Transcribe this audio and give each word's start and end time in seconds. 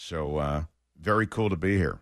So 0.00 0.36
uh, 0.36 0.62
very 0.96 1.26
cool 1.26 1.50
to 1.50 1.56
be 1.56 1.76
here. 1.76 1.98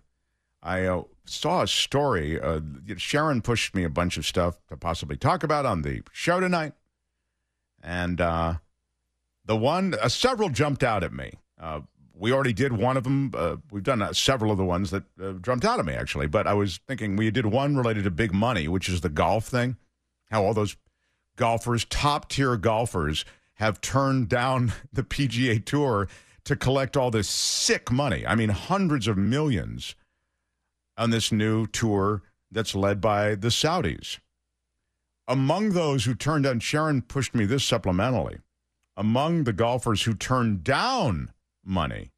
I 0.62 0.84
uh, 0.84 1.04
saw 1.24 1.62
a 1.62 1.66
story. 1.66 2.38
Uh, 2.38 2.60
Sharon 2.98 3.40
pushed 3.40 3.74
me 3.74 3.84
a 3.84 3.88
bunch 3.88 4.18
of 4.18 4.26
stuff 4.26 4.58
to 4.68 4.76
possibly 4.76 5.16
talk 5.16 5.42
about 5.42 5.64
on 5.64 5.80
the 5.80 6.02
show 6.12 6.38
tonight, 6.38 6.74
and 7.82 8.20
uh, 8.20 8.54
the 9.46 9.56
one 9.56 9.94
uh, 9.94 10.10
several 10.10 10.50
jumped 10.50 10.84
out 10.84 11.04
at 11.04 11.14
me. 11.14 11.32
Uh, 11.58 11.80
we 12.14 12.32
already 12.32 12.52
did 12.52 12.74
one 12.74 12.98
of 12.98 13.04
them. 13.04 13.32
We've 13.70 13.82
done 13.82 14.12
several 14.12 14.52
of 14.52 14.58
the 14.58 14.64
ones 14.64 14.90
that 14.90 15.04
jumped 15.42 15.64
out 15.64 15.78
at 15.78 15.86
me 15.86 15.94
actually. 15.94 16.26
But 16.26 16.46
I 16.46 16.52
was 16.52 16.80
thinking 16.86 17.16
we 17.16 17.30
did 17.30 17.46
one 17.46 17.76
related 17.76 18.04
to 18.04 18.10
big 18.10 18.34
money, 18.34 18.68
which 18.68 18.90
is 18.90 19.00
the 19.00 19.08
golf 19.08 19.46
thing. 19.46 19.76
How 20.30 20.44
all 20.44 20.52
those 20.52 20.76
golfers, 21.36 21.86
top 21.86 22.28
tier 22.28 22.56
golfers, 22.58 23.24
have 23.54 23.80
turned 23.80 24.28
down 24.28 24.74
the 24.92 25.02
PGA 25.02 25.64
Tour 25.64 26.08
to 26.46 26.56
collect 26.56 26.96
all 26.96 27.10
this 27.10 27.28
sick 27.28 27.90
money. 27.92 28.26
I 28.26 28.34
mean, 28.34 28.48
hundreds 28.48 29.06
of 29.06 29.18
millions 29.18 29.94
on 30.96 31.10
this 31.10 31.30
new 31.30 31.66
tour 31.66 32.22
that's 32.50 32.74
led 32.74 33.00
by 33.00 33.34
the 33.34 33.48
Saudis. 33.48 34.20
Among 35.28 35.70
those 35.70 36.04
who 36.04 36.14
turned 36.14 36.44
down, 36.44 36.60
Sharon 36.60 37.02
pushed 37.02 37.34
me 37.34 37.44
this 37.44 37.68
supplementally. 37.68 38.38
Among 38.96 39.44
the 39.44 39.52
golfers 39.52 40.04
who 40.04 40.14
turned 40.14 40.62
down 40.62 41.32
money, 41.64 42.12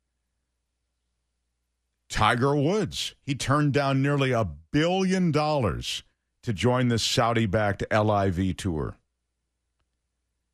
Tiger 2.10 2.54
Woods. 2.54 3.14
He 3.22 3.34
turned 3.34 3.72
down 3.72 4.02
nearly 4.02 4.32
a 4.32 4.44
billion 4.44 5.32
dollars 5.32 6.02
to 6.42 6.52
join 6.52 6.88
the 6.88 6.98
Saudi 6.98 7.46
backed 7.46 7.82
LIV 7.90 8.56
tour. 8.56 8.97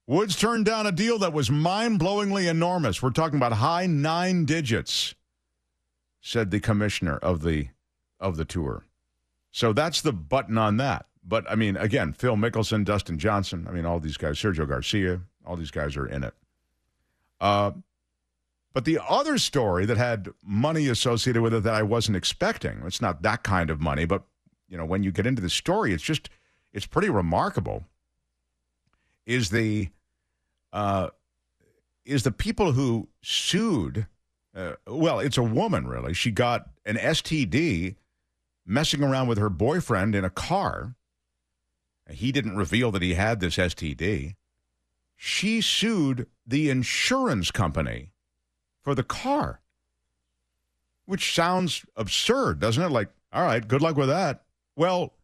Woods 0.06 0.36
turned 0.36 0.66
down 0.66 0.86
a 0.86 0.92
deal 0.92 1.18
that 1.20 1.32
was 1.32 1.50
mind 1.50 1.98
blowingly 1.98 2.48
enormous. 2.48 3.02
We're 3.02 3.10
talking 3.10 3.38
about 3.38 3.54
high 3.54 3.86
nine 3.86 4.44
digits, 4.44 5.14
said 6.20 6.50
the 6.50 6.60
commissioner 6.60 7.16
of 7.16 7.42
the 7.42 7.68
of 8.20 8.36
the 8.36 8.44
tour. 8.44 8.84
So 9.50 9.72
that's 9.72 10.02
the 10.02 10.12
button 10.12 10.58
on 10.58 10.76
that. 10.76 11.06
But 11.26 11.50
I 11.50 11.54
mean, 11.54 11.76
again, 11.76 12.12
Phil 12.12 12.36
Mickelson, 12.36 12.84
Dustin 12.84 13.18
Johnson, 13.18 13.66
I 13.68 13.72
mean, 13.72 13.86
all 13.86 13.98
these 13.98 14.18
guys, 14.18 14.36
Sergio 14.36 14.68
Garcia, 14.68 15.20
all 15.46 15.56
these 15.56 15.70
guys 15.70 15.96
are 15.96 16.06
in 16.06 16.22
it. 16.22 16.34
Uh, 17.40 17.72
but 18.74 18.84
the 18.84 18.98
other 19.08 19.38
story 19.38 19.86
that 19.86 19.96
had 19.96 20.28
money 20.44 20.88
associated 20.88 21.40
with 21.40 21.54
it 21.54 21.62
that 21.62 21.74
I 21.74 21.82
wasn't 21.82 22.16
expecting, 22.16 22.82
it's 22.84 23.00
not 23.00 23.22
that 23.22 23.42
kind 23.42 23.70
of 23.70 23.80
money, 23.80 24.04
but 24.04 24.24
you 24.68 24.76
know, 24.76 24.84
when 24.84 25.02
you 25.02 25.12
get 25.12 25.26
into 25.26 25.40
the 25.40 25.48
story, 25.48 25.94
it's 25.94 26.02
just 26.02 26.28
it's 26.72 26.86
pretty 26.86 27.08
remarkable. 27.08 27.84
Is 29.26 29.50
the 29.50 29.88
uh, 30.72 31.08
is 32.04 32.22
the 32.22 32.32
people 32.32 32.72
who 32.72 33.08
sued? 33.22 34.06
Uh, 34.54 34.74
well, 34.86 35.18
it's 35.18 35.38
a 35.38 35.42
woman, 35.42 35.86
really. 35.86 36.14
She 36.14 36.30
got 36.30 36.68
an 36.84 36.96
STD 36.96 37.96
messing 38.66 39.02
around 39.02 39.28
with 39.28 39.38
her 39.38 39.50
boyfriend 39.50 40.14
in 40.14 40.24
a 40.24 40.30
car. 40.30 40.94
He 42.10 42.32
didn't 42.32 42.56
reveal 42.56 42.90
that 42.92 43.02
he 43.02 43.14
had 43.14 43.40
this 43.40 43.56
STD. 43.56 44.34
She 45.16 45.60
sued 45.60 46.26
the 46.46 46.70
insurance 46.70 47.50
company 47.50 48.12
for 48.82 48.94
the 48.94 49.02
car, 49.02 49.60
which 51.06 51.34
sounds 51.34 51.86
absurd, 51.96 52.60
doesn't 52.60 52.82
it? 52.82 52.90
Like, 52.90 53.08
all 53.32 53.44
right, 53.44 53.66
good 53.66 53.80
luck 53.80 53.96
with 53.96 54.08
that. 54.08 54.44
Well, 54.76 55.14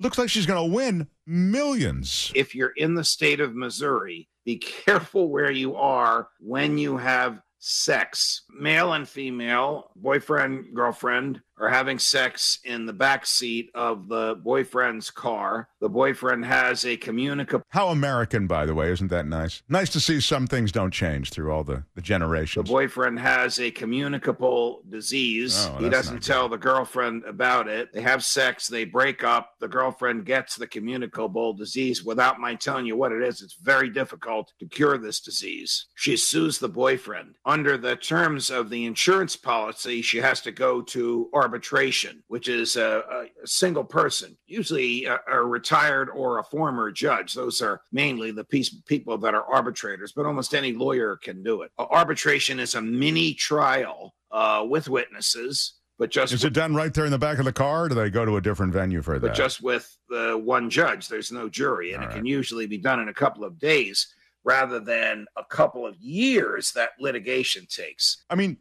looks 0.00 0.18
like 0.18 0.28
she's 0.28 0.46
going 0.46 0.70
to 0.70 0.74
win 0.74 1.06
millions. 1.26 2.32
If 2.34 2.54
you're 2.54 2.72
in 2.76 2.94
the 2.94 3.04
state 3.04 3.40
of 3.40 3.54
Missouri, 3.54 4.28
be 4.44 4.56
careful 4.56 5.28
where 5.28 5.50
you 5.50 5.76
are 5.76 6.28
when 6.40 6.78
you 6.78 6.96
have 6.96 7.40
sex. 7.58 8.42
Male 8.58 8.94
and 8.94 9.08
female, 9.08 9.90
boyfriend, 9.94 10.74
girlfriend, 10.74 11.40
are 11.60 11.68
having 11.68 11.98
sex 11.98 12.58
in 12.64 12.86
the 12.86 12.92
back 12.92 13.26
seat 13.26 13.70
of 13.74 14.08
the 14.08 14.34
boyfriend's 14.42 15.10
car. 15.10 15.68
The 15.80 15.88
boyfriend 15.88 16.46
has 16.46 16.84
a 16.84 16.96
communicable. 16.96 17.64
How 17.68 17.88
American, 17.88 18.46
by 18.46 18.66
the 18.66 18.74
way, 18.74 18.90
isn't 18.90 19.08
that 19.08 19.26
nice? 19.26 19.62
Nice 19.68 19.90
to 19.90 20.00
see 20.00 20.20
some 20.20 20.46
things 20.46 20.72
don't 20.72 20.90
change 20.90 21.30
through 21.30 21.52
all 21.52 21.62
the, 21.62 21.84
the 21.94 22.00
generations. 22.00 22.66
The 22.66 22.72
boyfriend 22.72 23.18
has 23.18 23.60
a 23.60 23.70
communicable 23.70 24.82
disease. 24.88 25.68
Oh, 25.70 25.76
he 25.78 25.90
doesn't 25.90 26.22
tell 26.22 26.48
the 26.48 26.56
girlfriend 26.56 27.24
about 27.24 27.68
it. 27.68 27.92
They 27.92 28.02
have 28.02 28.24
sex, 28.24 28.66
they 28.66 28.84
break 28.84 29.22
up. 29.22 29.54
The 29.60 29.68
girlfriend 29.68 30.24
gets 30.24 30.56
the 30.56 30.66
communicable 30.66 31.52
disease 31.52 32.02
without 32.02 32.40
my 32.40 32.54
telling 32.54 32.86
you 32.86 32.96
what 32.96 33.12
it 33.12 33.22
is. 33.22 33.42
It's 33.42 33.54
very 33.54 33.90
difficult 33.90 34.52
to 34.60 34.66
cure 34.66 34.96
this 34.96 35.20
disease. 35.20 35.86
She 35.94 36.16
sues 36.16 36.58
the 36.58 36.68
boyfriend. 36.68 37.34
Under 37.44 37.76
the 37.76 37.96
terms 37.96 38.50
of 38.50 38.70
the 38.70 38.86
insurance 38.86 39.36
policy, 39.36 40.00
she 40.00 40.18
has 40.18 40.40
to 40.42 40.52
go 40.52 40.80
to 40.82 41.28
arbitration, 41.50 42.22
which 42.28 42.46
is 42.46 42.76
a, 42.76 43.02
a, 43.42 43.46
single 43.46 43.82
person, 43.82 44.36
usually 44.46 45.04
a, 45.06 45.18
a 45.28 45.42
retired 45.42 46.08
or 46.08 46.38
a 46.38 46.44
former 46.44 46.92
judge. 46.92 47.34
Those 47.34 47.60
are 47.60 47.80
mainly 47.90 48.30
the 48.30 48.44
piece, 48.44 48.68
people 48.68 49.18
that 49.18 49.34
are 49.34 49.42
arbitrators, 49.42 50.12
but 50.12 50.26
almost 50.26 50.54
any 50.54 50.72
lawyer 50.72 51.16
can 51.16 51.42
do 51.42 51.62
it. 51.62 51.72
Arbitration 51.76 52.60
is 52.60 52.76
a 52.76 52.80
mini 52.80 53.34
trial 53.34 54.14
uh, 54.30 54.64
with 54.68 54.88
witnesses, 54.88 55.74
but 55.98 56.12
just 56.12 56.32
Is 56.32 56.44
it 56.44 56.52
done 56.52 56.72
right 56.72 56.94
there 56.94 57.04
in 57.04 57.10
the 57.10 57.18
back 57.18 57.40
of 57.40 57.44
the 57.46 57.52
car, 57.52 57.86
or 57.86 57.88
do 57.88 57.96
they 57.96 58.10
go 58.10 58.24
to 58.24 58.36
a 58.36 58.40
different 58.40 58.72
venue 58.72 59.02
for 59.02 59.18
that? 59.18 59.26
but 59.26 59.34
just 59.34 59.60
with 59.60 59.98
the 60.08 60.40
one 60.42 60.70
judge. 60.70 61.08
There's 61.08 61.32
no 61.32 61.48
jury, 61.48 61.94
and 61.94 62.04
All 62.04 62.10
it 62.10 62.14
can 62.14 62.24
usually 62.24 62.68
be 62.68 62.78
done 62.78 63.00
in 63.00 63.08
a 63.08 63.14
couple 63.14 63.42
of 63.42 63.58
days 63.58 64.06
rather 64.44 64.78
than 64.78 65.26
a 65.36 65.44
couple 65.44 65.84
of 65.84 65.96
years 65.96 66.72
that 66.72 66.90
litigation 67.00 67.66
takes. 67.68 68.24
I 68.30 68.36
mean, 68.36 68.56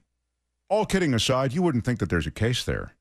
all 0.69 0.85
kidding 0.85 1.13
aside, 1.13 1.53
you 1.53 1.62
wouldn't 1.62 1.84
think 1.84 2.00
that 2.00 2.09
there's 2.09 2.28
a 2.28 2.31
case 2.31 2.63
there. 2.63 2.94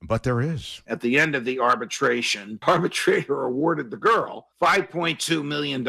But 0.00 0.22
there 0.22 0.40
is. 0.40 0.80
At 0.86 1.00
the 1.00 1.18
end 1.18 1.34
of 1.34 1.44
the 1.44 1.58
arbitration, 1.58 2.58
arbitrator 2.66 3.44
awarded 3.44 3.90
the 3.90 3.96
girl 3.96 4.48
$5.2 4.62 5.44
million 5.44 5.82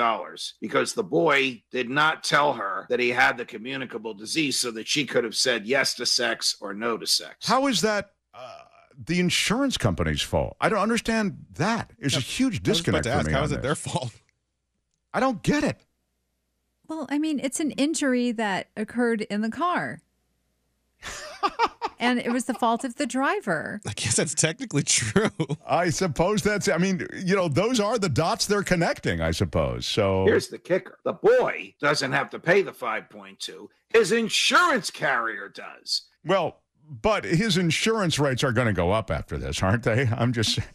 because 0.59 0.93
the 0.93 1.03
boy 1.03 1.61
did 1.71 1.89
not 1.89 2.23
tell 2.23 2.53
her 2.53 2.87
that 2.89 2.99
he 2.99 3.09
had 3.09 3.37
the 3.37 3.45
communicable 3.45 4.15
disease 4.15 4.57
so 4.57 4.71
that 4.71 4.87
she 4.87 5.05
could 5.05 5.23
have 5.23 5.35
said 5.35 5.67
yes 5.67 5.93
to 5.95 6.05
sex 6.05 6.55
or 6.59 6.73
no 6.73 6.97
to 6.97 7.05
sex. 7.05 7.47
How 7.47 7.67
is 7.67 7.81
that 7.81 8.11
uh, 8.33 8.63
the 9.05 9.19
insurance 9.19 9.77
company's 9.77 10.23
fault? 10.23 10.57
I 10.59 10.69
don't 10.69 10.79
understand 10.79 11.45
that. 11.53 11.93
There's 11.99 12.17
a 12.17 12.19
huge 12.19 12.61
I 12.67 12.71
was 12.71 12.79
about 12.79 13.03
disconnect 13.03 13.03
to 13.03 13.11
for 13.11 13.17
ask, 13.17 13.27
me 13.27 13.33
how 13.33 13.43
it 13.43 13.47
this. 13.49 13.57
their 13.61 13.75
fault? 13.75 14.13
I 15.13 15.19
don't 15.19 15.43
get 15.43 15.63
it. 15.63 15.77
Well, 16.87 17.05
I 17.09 17.19
mean, 17.19 17.39
it's 17.39 17.59
an 17.59 17.69
injury 17.71 18.31
that 18.31 18.69
occurred 18.75 19.21
in 19.21 19.41
the 19.41 19.51
car. 19.51 20.01
And 21.99 22.19
it 22.19 22.31
was 22.31 22.45
the 22.45 22.53
fault 22.53 22.83
of 22.83 22.95
the 22.95 23.05
driver. 23.05 23.81
I 23.87 23.93
guess 23.93 24.15
that's 24.15 24.33
technically 24.33 24.83
true. 24.83 25.29
I 25.67 25.89
suppose 25.89 26.41
that's. 26.43 26.67
I 26.67 26.77
mean, 26.77 27.05
you 27.25 27.35
know, 27.35 27.47
those 27.47 27.79
are 27.79 27.97
the 27.97 28.09
dots 28.09 28.45
they're 28.45 28.63
connecting. 28.63 29.21
I 29.21 29.31
suppose. 29.31 29.85
So 29.85 30.25
Here's 30.25 30.47
the 30.47 30.57
kicker 30.57 30.97
the 31.03 31.13
boy 31.13 31.73
doesn't 31.81 32.11
have 32.11 32.29
to 32.31 32.39
pay 32.39 32.61
the 32.61 32.71
5.2, 32.71 33.67
his 33.89 34.11
insurance 34.11 34.89
carrier 34.91 35.49
does. 35.49 36.03
well, 36.25 36.61
but 36.89 37.23
his 37.23 37.55
insurance 37.57 38.17
rates 38.17 38.43
are 38.43 38.51
going 38.51 38.67
to 38.67 38.73
go 38.73 38.91
up 38.91 39.11
after 39.11 39.37
this, 39.37 39.61
aren't 39.61 39.83
they? 39.83 40.07
I'm 40.11 40.33
just 40.33 40.55
saying. 40.55 40.67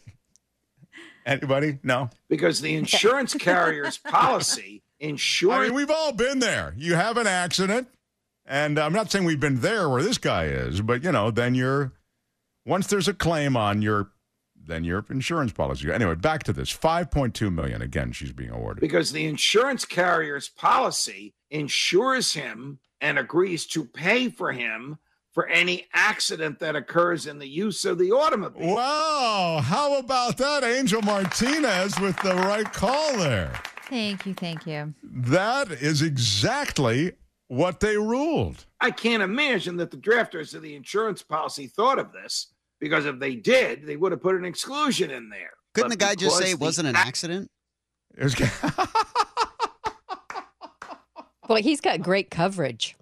Anybody? 1.25 1.79
No. 1.83 2.09
Because 2.29 2.61
the 2.61 2.75
insurance 2.75 3.33
carrier's 3.39 3.97
policy 3.97 4.83
ensures. 4.99 5.51
I 5.51 5.63
mean, 5.63 5.73
we've 5.73 5.89
all 5.89 6.13
been 6.13 6.39
there. 6.39 6.73
You 6.77 6.93
have 6.95 7.17
an 7.17 7.25
accident, 7.27 7.87
and 8.45 8.77
I'm 8.77 8.93
not 8.93 9.11
saying 9.11 9.25
we've 9.25 9.39
been 9.39 9.61
there 9.61 9.89
where 9.89 10.03
this 10.03 10.17
guy 10.17 10.45
is, 10.45 10.81
but 10.81 11.03
you 11.03 11.11
know, 11.11 11.31
then 11.31 11.55
you're 11.55 11.93
once 12.65 12.87
there's 12.87 13.07
a 13.07 13.13
claim 13.13 13.55
on 13.57 13.81
your 13.81 14.09
then 14.67 14.83
your 14.83 15.05
insurance 15.09 15.51
policy. 15.51 15.91
Anyway, 15.91 16.15
back 16.15 16.41
to 16.43 16.53
this. 16.53 16.75
5.2 16.75 17.53
million 17.53 17.81
again 17.81 18.11
she's 18.11 18.31
being 18.31 18.49
awarded. 18.49 18.81
because 18.81 19.11
the 19.11 19.25
insurance 19.25 19.85
carrier's 19.85 20.49
policy 20.49 21.35
insures 21.51 22.33
him 22.33 22.79
and 23.01 23.19
agrees 23.19 23.67
to 23.67 23.85
pay 23.85 24.29
for 24.29 24.51
him 24.51 24.97
for 25.31 25.47
any 25.47 25.85
accident 25.93 26.59
that 26.59 26.75
occurs 26.77 27.27
in 27.27 27.39
the 27.39 27.47
use 27.47 27.83
of 27.83 27.97
the 27.97 28.09
automobile. 28.11 28.73
Wow, 28.73 29.59
how 29.61 29.99
about 29.99 30.37
that 30.37 30.63
Angel 30.63 31.01
Martinez 31.01 31.99
with 31.99 32.15
the 32.21 32.33
right 32.33 32.71
call 32.71 33.17
there? 33.17 33.51
Thank 33.89 34.25
you. 34.25 34.33
Thank 34.33 34.65
you. 34.65 34.93
That 35.03 35.71
is 35.71 36.01
exactly 36.01 37.11
what 37.47 37.79
they 37.79 37.97
ruled. 37.97 38.65
I 38.81 38.91
can't 38.91 39.23
imagine 39.23 39.77
that 39.77 39.91
the 39.91 39.97
drafters 39.97 40.53
of 40.55 40.61
the 40.61 40.75
insurance 40.75 41.21
policy 41.21 41.67
thought 41.67 41.99
of 41.99 42.11
this 42.11 42.47
because 42.79 43.05
if 43.05 43.19
they 43.19 43.35
did, 43.35 43.85
they 43.85 43.97
would 43.97 44.11
have 44.11 44.21
put 44.21 44.35
an 44.35 44.45
exclusion 44.45 45.11
in 45.11 45.29
there. 45.29 45.51
Couldn't 45.73 45.89
But 45.89 45.99
the 45.99 46.05
guy 46.05 46.15
just 46.15 46.37
say 46.37 46.51
it 46.51 46.59
wasn't 46.59 46.87
an 46.87 46.95
accident? 46.95 47.49
It 48.17 48.23
was, 48.23 48.35
Boy, 51.47 51.61
he's 51.61 51.81
got 51.81 52.01
great 52.01 52.31
coverage. 52.31 52.95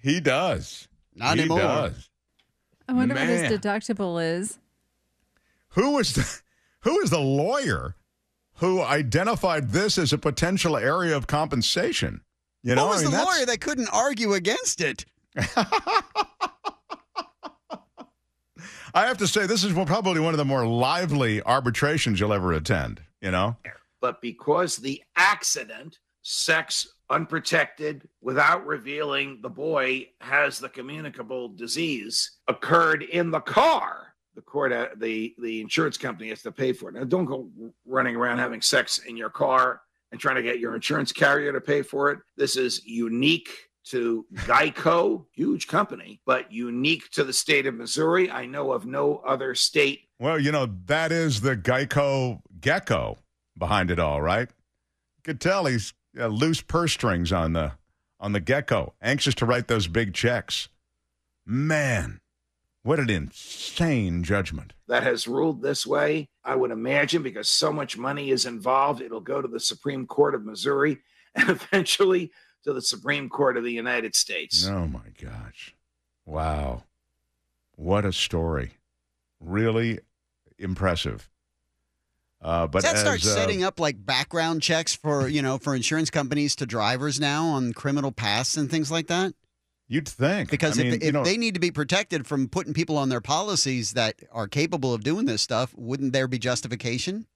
he 0.00 0.20
does. 0.20 0.86
Not 1.14 1.36
he 1.36 1.42
anymore. 1.42 1.58
does. 1.58 2.08
I 2.88 2.92
wonder 2.92 3.14
what 3.14 3.26
Man. 3.26 3.50
his 3.50 3.58
deductible 3.58 4.22
is. 4.22 4.58
Who 5.70 5.98
is 5.98 6.14
the, 6.14 6.40
who 6.80 7.00
is 7.00 7.10
the 7.10 7.20
lawyer 7.20 7.96
who 8.56 8.82
identified 8.82 9.70
this 9.70 9.98
as 9.98 10.12
a 10.12 10.18
potential 10.18 10.76
area 10.76 11.16
of 11.16 11.26
compensation? 11.26 12.22
You 12.62 12.74
know, 12.74 12.84
Who 12.84 12.88
was 12.90 13.00
I 13.00 13.02
mean, 13.04 13.10
the 13.12 13.16
that's- 13.18 13.36
lawyer 13.38 13.46
that 13.46 13.60
couldn't 13.60 13.88
argue 13.92 14.32
against 14.34 14.80
it? 14.80 15.04
I 18.94 19.06
have 19.06 19.18
to 19.18 19.26
say, 19.28 19.46
this 19.46 19.64
is 19.64 19.72
probably 19.72 20.20
one 20.20 20.34
of 20.34 20.38
the 20.38 20.44
more 20.44 20.66
lively 20.66 21.42
arbitrations 21.42 22.18
you'll 22.18 22.32
ever 22.32 22.52
attend. 22.52 23.02
You 23.20 23.30
know, 23.32 23.56
But 24.00 24.20
because 24.22 24.76
the 24.76 25.02
accident, 25.16 25.98
sex 26.22 26.86
unprotected, 27.10 28.08
without 28.20 28.64
revealing 28.66 29.40
the 29.42 29.48
boy 29.50 30.08
has 30.20 30.58
the 30.58 30.68
communicable 30.68 31.48
disease, 31.48 32.38
occurred 32.48 33.02
in 33.02 33.30
the 33.30 33.40
car. 33.40 34.14
The 34.36 34.42
court, 34.42 34.72
uh, 34.72 34.88
the 34.96 35.34
the 35.38 35.60
insurance 35.60 35.98
company 35.98 36.28
has 36.28 36.42
to 36.42 36.52
pay 36.52 36.72
for 36.72 36.90
it. 36.90 36.94
Now, 36.94 37.02
don't 37.04 37.24
go 37.24 37.50
running 37.84 38.14
around 38.14 38.38
having 38.38 38.60
sex 38.62 38.98
in 38.98 39.16
your 39.16 39.30
car 39.30 39.80
and 40.12 40.20
trying 40.20 40.36
to 40.36 40.42
get 40.42 40.58
your 40.58 40.74
insurance 40.74 41.12
carrier 41.12 41.52
to 41.52 41.60
pay 41.60 41.82
for 41.82 42.10
it. 42.10 42.18
This 42.36 42.56
is 42.56 42.84
unique 42.84 43.50
to 43.86 44.26
Geico, 44.34 45.26
huge 45.32 45.66
company, 45.66 46.20
but 46.26 46.52
unique 46.52 47.10
to 47.12 47.24
the 47.24 47.32
state 47.32 47.66
of 47.66 47.74
Missouri. 47.74 48.30
I 48.30 48.46
know 48.46 48.72
of 48.72 48.84
no 48.86 49.18
other 49.18 49.54
state 49.54 50.08
well, 50.20 50.38
you 50.38 50.50
know 50.50 50.68
that 50.86 51.12
is 51.12 51.42
the 51.42 51.56
Geico 51.56 52.40
gecko 52.60 53.18
behind 53.56 53.90
it 53.90 54.00
all, 54.00 54.20
right? 54.20 54.48
You 54.48 55.22
could 55.22 55.40
tell 55.40 55.66
he's 55.66 55.94
loose 56.14 56.60
purse 56.60 56.92
strings 56.92 57.32
on 57.32 57.52
the 57.52 57.72
on 58.18 58.32
the 58.32 58.40
gecko, 58.40 58.94
anxious 59.00 59.34
to 59.36 59.46
write 59.46 59.68
those 59.68 59.86
big 59.86 60.12
checks. 60.12 60.68
Man, 61.46 62.20
what 62.82 62.98
an 62.98 63.10
insane 63.10 64.22
judgment! 64.22 64.72
that 64.88 65.02
has 65.02 65.28
ruled 65.28 65.62
this 65.62 65.86
way. 65.86 66.28
I 66.44 66.56
would 66.56 66.70
imagine 66.70 67.22
because 67.22 67.48
so 67.48 67.72
much 67.72 67.96
money 67.96 68.30
is 68.30 68.46
involved, 68.46 69.00
it'll 69.00 69.20
go 69.20 69.40
to 69.40 69.48
the 69.48 69.60
Supreme 69.60 70.06
Court 70.06 70.34
of 70.34 70.44
Missouri 70.44 70.98
and 71.34 71.50
eventually 71.50 72.32
to 72.64 72.72
the 72.72 72.82
Supreme 72.82 73.28
Court 73.28 73.56
of 73.56 73.64
the 73.64 73.72
United 73.72 74.16
States. 74.16 74.66
Oh 74.66 74.86
my 74.86 75.12
gosh. 75.22 75.74
Wow. 76.26 76.84
What 77.76 78.04
a 78.04 78.12
story. 78.12 78.72
Really 79.40 80.00
impressive. 80.58 81.30
Uh, 82.40 82.66
but 82.66 82.82
Does 82.82 82.92
that 82.92 82.98
start 82.98 83.24
as, 83.24 83.26
uh, 83.26 83.34
setting 83.34 83.64
up 83.64 83.80
like 83.80 84.04
background 84.04 84.62
checks 84.62 84.94
for 84.94 85.28
you 85.28 85.42
know 85.42 85.58
for 85.58 85.74
insurance 85.74 86.08
companies 86.08 86.54
to 86.56 86.66
drivers 86.66 87.18
now 87.18 87.46
on 87.46 87.72
criminal 87.72 88.12
pasts 88.12 88.56
and 88.56 88.70
things 88.70 88.90
like 88.90 89.08
that? 89.08 89.34
You'd 89.90 90.06
think 90.08 90.50
Because 90.50 90.78
I 90.78 90.82
mean, 90.82 90.92
if, 90.94 91.02
you 91.04 91.12
know, 91.12 91.24
they 91.24 91.38
need 91.38 91.54
to 91.54 91.60
be 91.60 91.70
protected 91.70 92.26
from 92.26 92.46
putting 92.48 92.74
people 92.74 92.98
on 92.98 93.08
their 93.08 93.22
policies 93.22 93.92
that 93.92 94.16
are 94.30 94.46
capable 94.46 94.92
of 94.92 95.02
doing 95.02 95.24
this 95.24 95.40
stuff, 95.40 95.72
wouldn't 95.76 96.12
there 96.12 96.28
be 96.28 96.38
justification? 96.38 97.26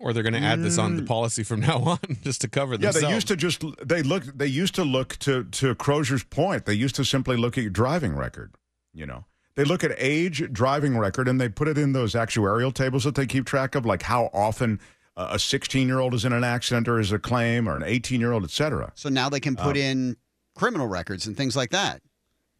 Or 0.00 0.12
they're 0.12 0.22
going 0.24 0.32
to 0.32 0.40
add 0.40 0.62
this 0.62 0.78
on 0.78 0.96
the 0.96 1.02
policy 1.02 1.42
from 1.44 1.60
now 1.68 1.78
on 1.78 1.98
just 2.22 2.40
to 2.40 2.48
cover 2.48 2.76
Mm. 2.76 2.82
yeah, 2.82 2.90
they 2.90 3.12
used 3.14 3.28
to 3.28 3.36
just 3.36 3.62
they 3.86 4.02
look 4.02 4.24
they 4.24 4.46
used 4.46 4.74
to 4.76 4.82
look 4.84 5.16
to 5.18 5.44
to 5.44 5.74
Crozier's 5.74 6.24
point. 6.24 6.64
They 6.64 6.74
used 6.74 6.96
to 6.96 7.04
simply 7.04 7.36
look 7.36 7.56
at 7.58 7.62
your 7.62 7.70
driving 7.70 8.16
record. 8.16 8.54
You 8.94 9.06
know, 9.06 9.26
they 9.54 9.64
look 9.64 9.84
at 9.84 9.92
age, 9.98 10.50
driving 10.52 10.98
record, 10.98 11.28
and 11.28 11.40
they 11.40 11.48
put 11.48 11.68
it 11.68 11.78
in 11.78 11.92
those 11.92 12.14
actuarial 12.14 12.72
tables 12.74 13.04
that 13.04 13.14
they 13.14 13.26
keep 13.26 13.44
track 13.46 13.74
of, 13.74 13.86
like 13.86 14.02
how 14.02 14.28
often 14.32 14.80
uh, 15.16 15.28
a 15.32 15.38
16 15.38 15.86
year 15.86 16.00
old 16.00 16.14
is 16.14 16.24
in 16.24 16.32
an 16.32 16.42
accident 16.42 16.88
or 16.88 16.98
is 16.98 17.12
a 17.12 17.18
claim, 17.18 17.68
or 17.68 17.76
an 17.76 17.82
18 17.84 18.18
year 18.20 18.32
old, 18.32 18.42
et 18.42 18.50
cetera. 18.50 18.90
So 18.96 19.08
now 19.08 19.28
they 19.28 19.40
can 19.40 19.54
put 19.54 19.76
Uh, 19.76 19.80
in 19.80 20.16
criminal 20.54 20.86
records 20.86 21.26
and 21.26 21.36
things 21.36 21.56
like 21.56 21.70
that. 21.70 22.02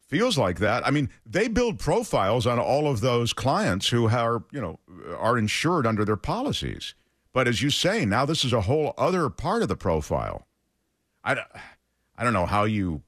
feels 0.07 0.37
like 0.37 0.59
that. 0.59 0.85
I 0.85 0.91
mean, 0.91 1.09
they 1.25 1.47
build 1.47 1.79
profiles 1.79 2.45
on 2.45 2.59
all 2.59 2.87
of 2.87 3.01
those 3.01 3.33
clients 3.33 3.89
who 3.89 4.09
are, 4.09 4.43
you 4.51 4.61
know, 4.61 4.79
are 5.17 5.37
insured 5.37 5.87
under 5.87 6.05
their 6.05 6.17
policies. 6.17 6.93
But 7.33 7.47
as 7.47 7.61
you 7.63 7.71
say, 7.71 8.05
now 8.05 8.25
this 8.25 8.45
is 8.45 8.53
a 8.53 8.61
whole 8.61 8.93
other 8.97 9.27
part 9.29 9.63
of 9.63 9.67
the 9.69 9.75
profile. 9.75 10.45
I, 11.23 11.33
don't- 11.33 11.47
I 12.15 12.23
don't 12.23 12.33
know 12.33 12.45
how 12.45 12.65
you 12.65 13.01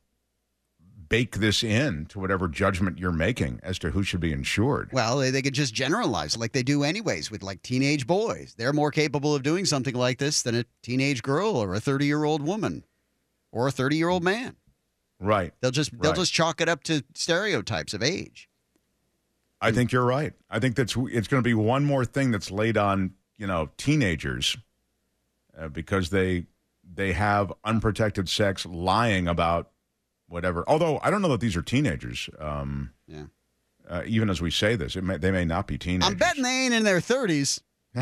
bake 1.07 1.37
this 1.37 1.63
in 1.63 2.07
to 2.07 2.19
whatever 2.19 2.47
judgment 2.47 2.97
you're 2.97 3.11
making 3.11 3.59
as 3.61 3.77
to 3.77 3.91
who 3.91 4.01
should 4.01 4.19
be 4.19 4.33
insured. 4.33 4.89
Well, 4.91 5.19
they, 5.19 5.29
they 5.29 5.43
could 5.43 5.53
just 5.53 5.75
generalize 5.75 6.35
like 6.35 6.51
they 6.53 6.63
do 6.63 6.83
anyways 6.83 7.29
with 7.29 7.43
like 7.43 7.61
teenage 7.61 8.07
boys. 8.07 8.55
They're 8.57 8.73
more 8.73 8.89
capable 8.89 9.35
of 9.35 9.43
doing 9.43 9.65
something 9.65 9.93
like 9.93 10.17
this 10.17 10.41
than 10.41 10.55
a 10.55 10.65
teenage 10.81 11.21
girl 11.21 11.55
or 11.57 11.75
a 11.75 11.79
30 11.79 12.07
year 12.07 12.23
old 12.23 12.41
woman 12.41 12.83
or 13.51 13.67
a 13.67 13.71
30 13.71 13.95
year 13.97 14.09
old 14.09 14.23
man. 14.23 14.55
Right. 15.19 15.53
They'll 15.61 15.71
just 15.71 15.91
they'll 15.99 16.11
Right. 16.11 16.17
just 16.19 16.33
chalk 16.33 16.61
it 16.61 16.67
up 16.69 16.83
to 16.85 17.03
stereotypes 17.13 17.93
of 17.93 18.03
age. 18.03 18.49
I 19.61 19.71
think 19.71 19.91
you're 19.91 20.05
right. 20.05 20.33
I 20.49 20.59
think 20.59 20.75
that's 20.75 20.95
it's 20.97 21.27
going 21.27 21.41
to 21.41 21.47
be 21.47 21.53
one 21.53 21.85
more 21.85 22.05
thing 22.05 22.31
that's 22.31 22.51
laid 22.51 22.77
on 22.77 23.13
you 23.37 23.47
know 23.47 23.69
teenagers 23.77 24.57
uh, 25.57 25.69
because 25.69 26.09
they 26.09 26.45
they 26.93 27.13
have 27.13 27.51
unprotected 27.63 28.29
sex, 28.29 28.65
lying 28.65 29.27
about 29.27 29.71
whatever. 30.27 30.63
Although 30.67 30.99
I 31.01 31.09
don't 31.09 31.21
know 31.21 31.29
that 31.29 31.39
these 31.39 31.55
are 31.55 31.61
teenagers. 31.63 32.29
Um, 32.39 32.91
Yeah. 33.07 33.25
Uh, 33.87 34.01
even 34.07 34.29
as 34.31 34.41
we 34.41 34.49
say 34.49 34.75
this, 34.75 34.95
it 34.95 35.03
may, 35.03 35.17
they 35.17 35.29
may 35.29 35.45
not 35.45 35.67
be 35.67 35.77
teenagers. 35.77 36.09
I'm 36.09 36.17
betting 36.17 36.41
they 36.43 36.65
ain't 36.65 36.73
in 36.73 36.83
their 36.83 36.99
30s. 36.99 37.61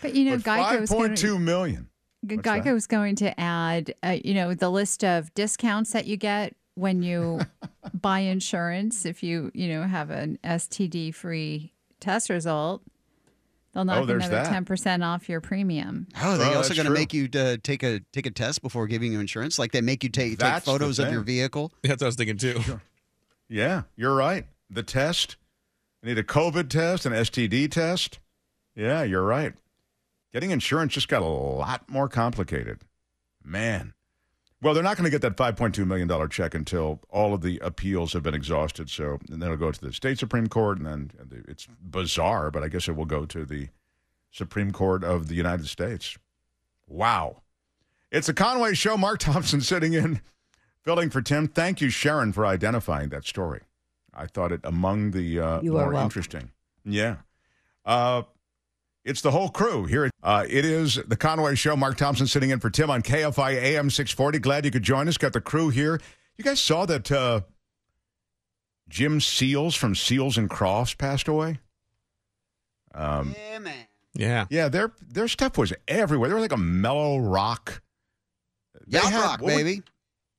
But 0.00 0.14
you 0.14 0.24
know, 0.24 0.36
But 0.36 0.44
Geico's 0.44 0.90
going 0.90 1.12
5.2 1.12 1.40
million. 1.40 1.88
What's 2.22 2.42
that? 2.42 2.64
Geico's 2.64 2.86
going 2.86 3.16
to 3.16 3.38
add, 3.38 3.94
uh, 4.02 4.16
you 4.24 4.34
know, 4.34 4.54
the 4.54 4.70
list 4.70 5.02
of 5.04 5.32
discounts 5.34 5.92
that 5.92 6.06
you 6.06 6.16
get 6.16 6.54
when 6.74 7.02
you 7.02 7.40
buy 8.00 8.20
insurance. 8.20 9.04
If 9.04 9.22
you, 9.22 9.50
you 9.54 9.68
know, 9.68 9.82
have 9.82 10.10
an 10.10 10.38
STD 10.44 11.14
free 11.14 11.72
test 12.00 12.30
result, 12.30 12.82
they'll 13.72 13.84
knock 13.84 13.98
Oh, 13.98 14.02
another 14.04 14.28
that. 14.30 14.46
ten 14.48 14.64
percent 14.64 15.02
off 15.02 15.28
your 15.28 15.40
premium. 15.40 16.06
Oh, 16.22 16.36
they 16.36 16.44
Oh, 16.44 16.58
also 16.58 16.74
going 16.74 16.86
to 16.86 16.92
make 16.92 17.12
you 17.12 17.28
uh, 17.34 17.56
take 17.62 17.82
a 17.82 18.00
take 18.12 18.26
a 18.26 18.30
test 18.30 18.62
before 18.62 18.86
giving 18.86 19.12
you 19.12 19.18
insurance. 19.20 19.58
Like 19.58 19.72
they 19.72 19.80
make 19.80 20.04
you 20.04 20.10
take, 20.10 20.30
take 20.30 20.38
That's 20.38 20.64
the 20.64 20.70
photos 20.70 20.98
of 21.00 21.10
your 21.10 21.20
thing. 21.20 21.26
vehicle. 21.26 21.72
That's 21.82 22.00
what 22.00 22.02
I 22.02 22.06
was 22.06 22.16
thinking 22.16 22.36
too. 22.38 22.60
Yeah, 23.48 23.82
you're 23.96 24.14
right. 24.14 24.46
The 24.70 24.82
test. 24.82 25.36
I 26.02 26.08
need 26.08 26.18
a 26.18 26.22
COVID 26.24 26.68
test, 26.68 27.04
an 27.06 27.12
STD 27.12 27.70
test. 27.70 28.18
Yeah, 28.74 29.02
you're 29.02 29.22
right. 29.24 29.52
Getting 30.32 30.50
insurance 30.50 30.94
just 30.94 31.08
got 31.08 31.22
a 31.22 31.26
lot 31.26 31.88
more 31.90 32.08
complicated. 32.08 32.80
Man. 33.44 33.94
Well, 34.62 34.74
they're 34.74 34.82
not 34.82 34.96
going 34.96 35.10
to 35.10 35.10
get 35.10 35.22
that 35.22 35.36
$5.2 35.36 35.84
million 35.86 36.28
check 36.28 36.54
until 36.54 37.00
all 37.10 37.34
of 37.34 37.42
the 37.42 37.58
appeals 37.58 38.12
have 38.12 38.22
been 38.22 38.34
exhausted. 38.34 38.88
So 38.88 39.18
and 39.28 39.42
then 39.42 39.50
it'll 39.50 39.56
go 39.56 39.72
to 39.72 39.80
the 39.80 39.92
state 39.92 40.18
Supreme 40.20 40.46
Court, 40.46 40.78
and 40.78 40.86
then 40.86 41.10
it's 41.48 41.66
bizarre, 41.82 42.50
but 42.50 42.62
I 42.62 42.68
guess 42.68 42.88
it 42.88 42.94
will 42.94 43.04
go 43.04 43.26
to 43.26 43.44
the 43.44 43.68
Supreme 44.30 44.70
Court 44.70 45.02
of 45.02 45.26
the 45.28 45.34
United 45.34 45.66
States. 45.66 46.16
Wow. 46.86 47.42
It's 48.12 48.28
a 48.28 48.34
Conway 48.34 48.74
show. 48.74 48.96
Mark 48.96 49.18
Thompson 49.18 49.60
sitting 49.62 49.94
in, 49.94 50.20
filling 50.82 51.10
for 51.10 51.20
Tim. 51.20 51.48
Thank 51.48 51.80
you, 51.80 51.90
Sharon, 51.90 52.32
for 52.32 52.46
identifying 52.46 53.08
that 53.08 53.26
story. 53.26 53.62
I 54.14 54.26
thought 54.26 54.52
it 54.52 54.60
among 54.62 55.10
the 55.10 55.40
uh, 55.40 55.62
more 55.62 55.88
welcome. 55.88 56.02
interesting. 56.02 56.50
Yeah. 56.84 57.16
Uh, 57.84 58.22
it's 59.04 59.20
the 59.20 59.30
whole 59.30 59.48
crew 59.48 59.84
here. 59.86 60.10
Uh, 60.22 60.44
it 60.48 60.64
is 60.64 60.96
the 61.06 61.16
Conway 61.16 61.54
Show. 61.54 61.76
Mark 61.76 61.96
Thompson 61.96 62.26
sitting 62.26 62.50
in 62.50 62.60
for 62.60 62.70
Tim 62.70 62.90
on 62.90 63.02
KFI 63.02 63.54
AM 63.54 63.90
640. 63.90 64.38
Glad 64.38 64.64
you 64.64 64.70
could 64.70 64.82
join 64.82 65.08
us. 65.08 65.18
Got 65.18 65.32
the 65.32 65.40
crew 65.40 65.68
here. 65.70 66.00
You 66.36 66.44
guys 66.44 66.60
saw 66.60 66.86
that 66.86 67.10
uh, 67.10 67.40
Jim 68.88 69.20
Seals 69.20 69.74
from 69.74 69.94
Seals 69.94 70.36
and 70.38 70.48
Crofts 70.48 70.96
passed 70.96 71.28
away? 71.28 71.58
Um, 72.94 73.34
yeah, 73.50 73.58
man. 73.58 73.74
Yeah. 74.14 74.44
yeah, 74.50 74.68
their 74.68 74.92
their 75.00 75.26
stuff 75.28 75.56
was 75.56 75.72
everywhere. 75.88 76.28
They 76.28 76.34
were 76.34 76.40
like 76.40 76.52
a 76.52 76.56
mellow 76.58 77.18
rock. 77.18 77.80
They 78.86 78.98
Yacht 78.98 79.10
had- 79.12 79.20
rock, 79.22 79.40
what 79.40 79.54
was- 79.54 79.56
baby. 79.56 79.82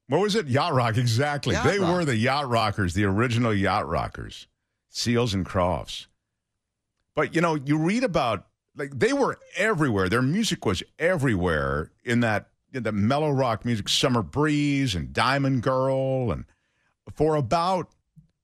What 0.08 0.20
was 0.22 0.36
it? 0.36 0.48
Yacht 0.48 0.74
rock, 0.74 0.98
exactly. 0.98 1.55
Yacht 1.55 1.65
they 1.65 1.79
rock. 1.79 1.93
were 1.96 2.05
the 2.05 2.15
yacht 2.15 2.48
rockers, 2.50 2.93
the 2.93 3.05
original 3.05 3.53
yacht 3.53 3.88
rockers, 3.88 4.48
Seals 4.89 5.34
and 5.34 5.46
Crofts. 5.46 6.08
But 7.15 7.34
you 7.34 7.41
know, 7.41 7.55
you 7.55 7.77
read 7.77 8.03
about 8.03 8.46
like 8.75 8.98
they 8.98 9.13
were 9.13 9.38
everywhere. 9.56 10.10
Their 10.10 10.22
music 10.22 10.65
was 10.65 10.82
everywhere 11.00 11.92
in 12.03 12.22
that 12.22 12.48
in 12.74 12.84
the 12.84 12.92
mellow 12.92 13.30
rock 13.32 13.65
music, 13.65 13.88
Summer 13.88 14.24
Breeze 14.24 14.96
and 14.96 15.13
Diamond 15.13 15.62
Girl, 15.62 16.32
and 16.32 16.46
for 17.13 17.36
about 17.36 17.89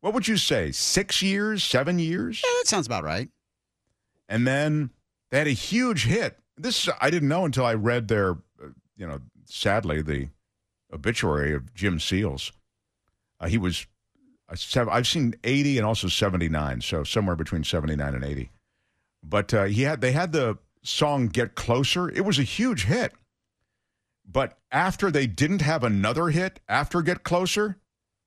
what 0.01 0.13
would 0.13 0.27
you 0.27 0.37
say, 0.37 0.71
six 0.71 1.21
years, 1.21 1.63
seven 1.63 1.97
years, 1.99 2.41
Yeah, 2.45 2.51
that 2.59 2.67
sounds 2.67 2.85
about 2.87 3.03
right. 3.03 3.29
and 4.27 4.45
then 4.45 4.91
they 5.31 5.39
had 5.39 5.47
a 5.47 5.51
huge 5.51 6.05
hit. 6.05 6.37
This 6.57 6.87
I 7.01 7.09
didn't 7.09 7.29
know 7.29 7.45
until 7.45 7.65
I 7.65 7.73
read 7.73 8.07
their, 8.07 8.31
uh, 8.61 8.69
you 8.95 9.07
know, 9.07 9.19
sadly, 9.45 10.01
the 10.01 10.29
obituary 10.93 11.53
of 11.53 11.73
Jim 11.73 11.99
Seals. 11.99 12.51
Uh, 13.39 13.47
he 13.47 13.57
was, 13.57 13.87
uh, 14.49 14.85
I've 14.91 15.07
seen 15.07 15.33
80 15.43 15.77
and 15.77 15.85
also 15.87 16.07
79, 16.07 16.81
so 16.81 17.03
somewhere 17.03 17.35
between 17.35 17.63
79 17.63 18.13
and 18.15 18.23
80. 18.23 18.51
But 19.23 19.53
uh, 19.53 19.65
he 19.65 19.83
had 19.83 20.01
they 20.01 20.11
had 20.11 20.31
the 20.31 20.57
song 20.83 21.27
"Get 21.27 21.55
Closer." 21.55 22.09
It 22.09 22.25
was 22.25 22.39
a 22.39 22.43
huge 22.43 22.85
hit. 22.85 23.13
But 24.25 24.59
after 24.71 25.09
they 25.09 25.27
didn't 25.27 25.61
have 25.61 25.83
another 25.83 26.29
hit 26.29 26.59
after 26.69 27.01
"Get 27.01 27.23
Closer," 27.23 27.77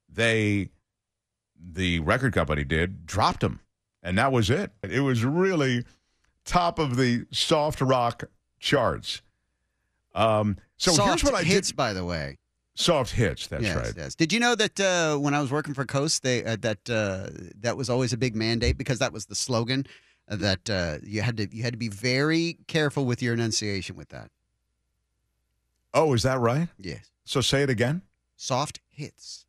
they, 0.08 0.70
the 1.56 2.00
record 2.00 2.34
company 2.34 2.64
did, 2.64 3.06
dropped 3.06 3.42
him, 3.42 3.60
and 4.02 4.18
that 4.18 4.32
was 4.32 4.50
it. 4.50 4.72
It 4.82 5.00
was 5.00 5.24
really 5.24 5.84
top 6.44 6.78
of 6.78 6.96
the 6.96 7.26
soft 7.30 7.80
rock 7.80 8.24
charts. 8.58 9.22
Um, 10.14 10.58
so 10.76 10.92
Soft 10.92 11.08
here's 11.08 11.24
what 11.24 11.34
I 11.34 11.44
hits, 11.44 11.68
did. 11.68 11.76
by 11.76 11.92
the 11.92 12.04
way. 12.04 12.38
Soft 12.74 13.12
hits. 13.12 13.46
That's 13.46 13.62
yes, 13.62 13.76
right. 13.76 13.94
Yes. 13.96 14.14
Did 14.14 14.32
you 14.32 14.40
know 14.40 14.54
that 14.54 14.80
uh, 14.80 15.16
when 15.18 15.34
I 15.34 15.40
was 15.40 15.50
working 15.52 15.74
for 15.74 15.84
Coast, 15.84 16.22
they 16.22 16.42
uh, 16.44 16.56
that 16.60 16.88
uh, 16.90 17.28
that 17.60 17.76
was 17.76 17.90
always 17.90 18.12
a 18.12 18.16
big 18.16 18.34
mandate 18.34 18.78
because 18.78 18.98
that 18.98 19.12
was 19.12 19.26
the 19.26 19.34
slogan 19.34 19.86
that 20.28 20.70
uh, 20.70 20.98
you 21.02 21.22
had 21.22 21.36
to 21.36 21.48
you 21.54 21.62
had 21.62 21.72
to 21.72 21.78
be 21.78 21.88
very 21.88 22.58
careful 22.66 23.04
with 23.04 23.22
your 23.22 23.34
enunciation 23.34 23.96
with 23.96 24.08
that. 24.10 24.30
Oh, 25.94 26.14
is 26.14 26.22
that 26.22 26.38
right? 26.38 26.68
Yes. 26.78 27.10
So 27.24 27.40
say 27.40 27.62
it 27.62 27.70
again. 27.70 28.02
Soft 28.36 28.80
hits. 28.88 29.46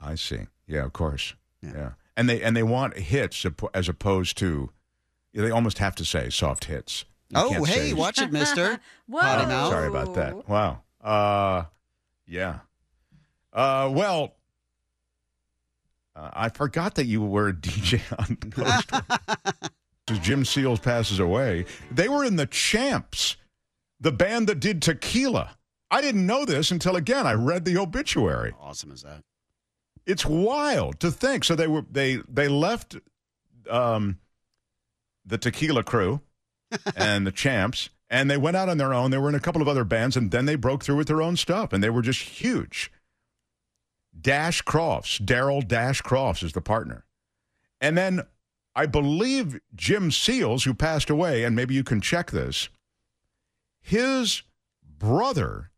I 0.00 0.14
see. 0.14 0.46
Yeah, 0.66 0.84
of 0.84 0.92
course. 0.92 1.34
Yeah. 1.62 1.90
And 2.16 2.28
they 2.28 2.42
and 2.42 2.56
they 2.56 2.62
want 2.62 2.96
hits 2.96 3.44
as 3.74 3.88
opposed 3.88 4.36
to 4.38 4.70
they 5.34 5.50
almost 5.50 5.78
have 5.78 5.94
to 5.96 6.04
say 6.04 6.30
soft 6.30 6.64
hits. 6.64 7.04
You 7.30 7.40
oh, 7.40 7.64
hey, 7.64 7.92
watch 7.92 8.20
it, 8.20 8.32
Mister. 8.32 8.80
Whoa. 9.06 9.20
Potty. 9.20 9.70
Sorry 9.70 9.88
about 9.88 10.14
that. 10.14 10.48
Wow. 10.48 10.80
Uh, 11.02 11.64
yeah. 12.26 12.60
Uh, 13.52 13.90
well, 13.92 14.34
uh, 16.16 16.30
I 16.32 16.48
forgot 16.48 16.94
that 16.94 17.06
you 17.06 17.22
were 17.22 17.48
a 17.48 17.52
DJ 17.52 18.00
on 18.18 18.36
Coast. 18.50 19.72
As 20.10 20.18
Jim 20.18 20.44
Seals 20.44 20.80
passes 20.80 21.18
away, 21.18 21.64
they 21.90 22.08
were 22.08 22.24
in 22.24 22.36
the 22.36 22.46
Champs, 22.46 23.36
the 24.00 24.12
band 24.12 24.48
that 24.48 24.60
did 24.60 24.80
Tequila. 24.80 25.56
I 25.90 26.00
didn't 26.00 26.26
know 26.26 26.44
this 26.44 26.70
until 26.70 26.96
again 26.96 27.26
I 27.26 27.34
read 27.34 27.64
the 27.64 27.78
obituary. 27.78 28.54
Awesome 28.60 28.92
is 28.92 29.02
that? 29.02 29.22
It's 30.06 30.24
wild 30.24 31.00
to 31.00 31.10
think. 31.10 31.44
So 31.44 31.54
they 31.54 31.66
were 31.66 31.84
they 31.90 32.16
they 32.28 32.48
left 32.48 32.96
um, 33.68 34.18
the 35.24 35.38
Tequila 35.38 35.82
Crew 35.82 36.20
and 36.96 37.26
the 37.26 37.32
Champs, 37.32 37.90
and 38.08 38.30
they 38.30 38.36
went 38.36 38.56
out 38.56 38.68
on 38.68 38.78
their 38.78 38.94
own. 38.94 39.10
They 39.10 39.18
were 39.18 39.28
in 39.28 39.34
a 39.34 39.40
couple 39.40 39.62
of 39.62 39.68
other 39.68 39.84
bands, 39.84 40.16
and 40.16 40.30
then 40.30 40.46
they 40.46 40.56
broke 40.56 40.84
through 40.84 40.96
with 40.96 41.08
their 41.08 41.22
own 41.22 41.36
stuff, 41.36 41.72
and 41.72 41.82
they 41.82 41.90
were 41.90 42.02
just 42.02 42.20
huge. 42.20 42.90
Dash 44.18 44.62
Crofts, 44.62 45.18
Darrell 45.24 45.60
Dash 45.60 46.00
Crofts 46.00 46.42
is 46.42 46.52
the 46.52 46.60
partner, 46.60 47.04
and 47.80 47.96
then 47.96 48.22
I 48.78 48.86
believe 48.86 49.58
Jim 49.74 50.12
Seals, 50.12 50.62
who 50.62 50.72
passed 50.72 51.10
away, 51.10 51.42
and 51.42 51.56
maybe 51.56 51.74
you 51.74 51.82
can 51.82 52.00
check 52.00 52.30
this. 52.30 52.68
His 53.80 54.42
brother 54.98 55.70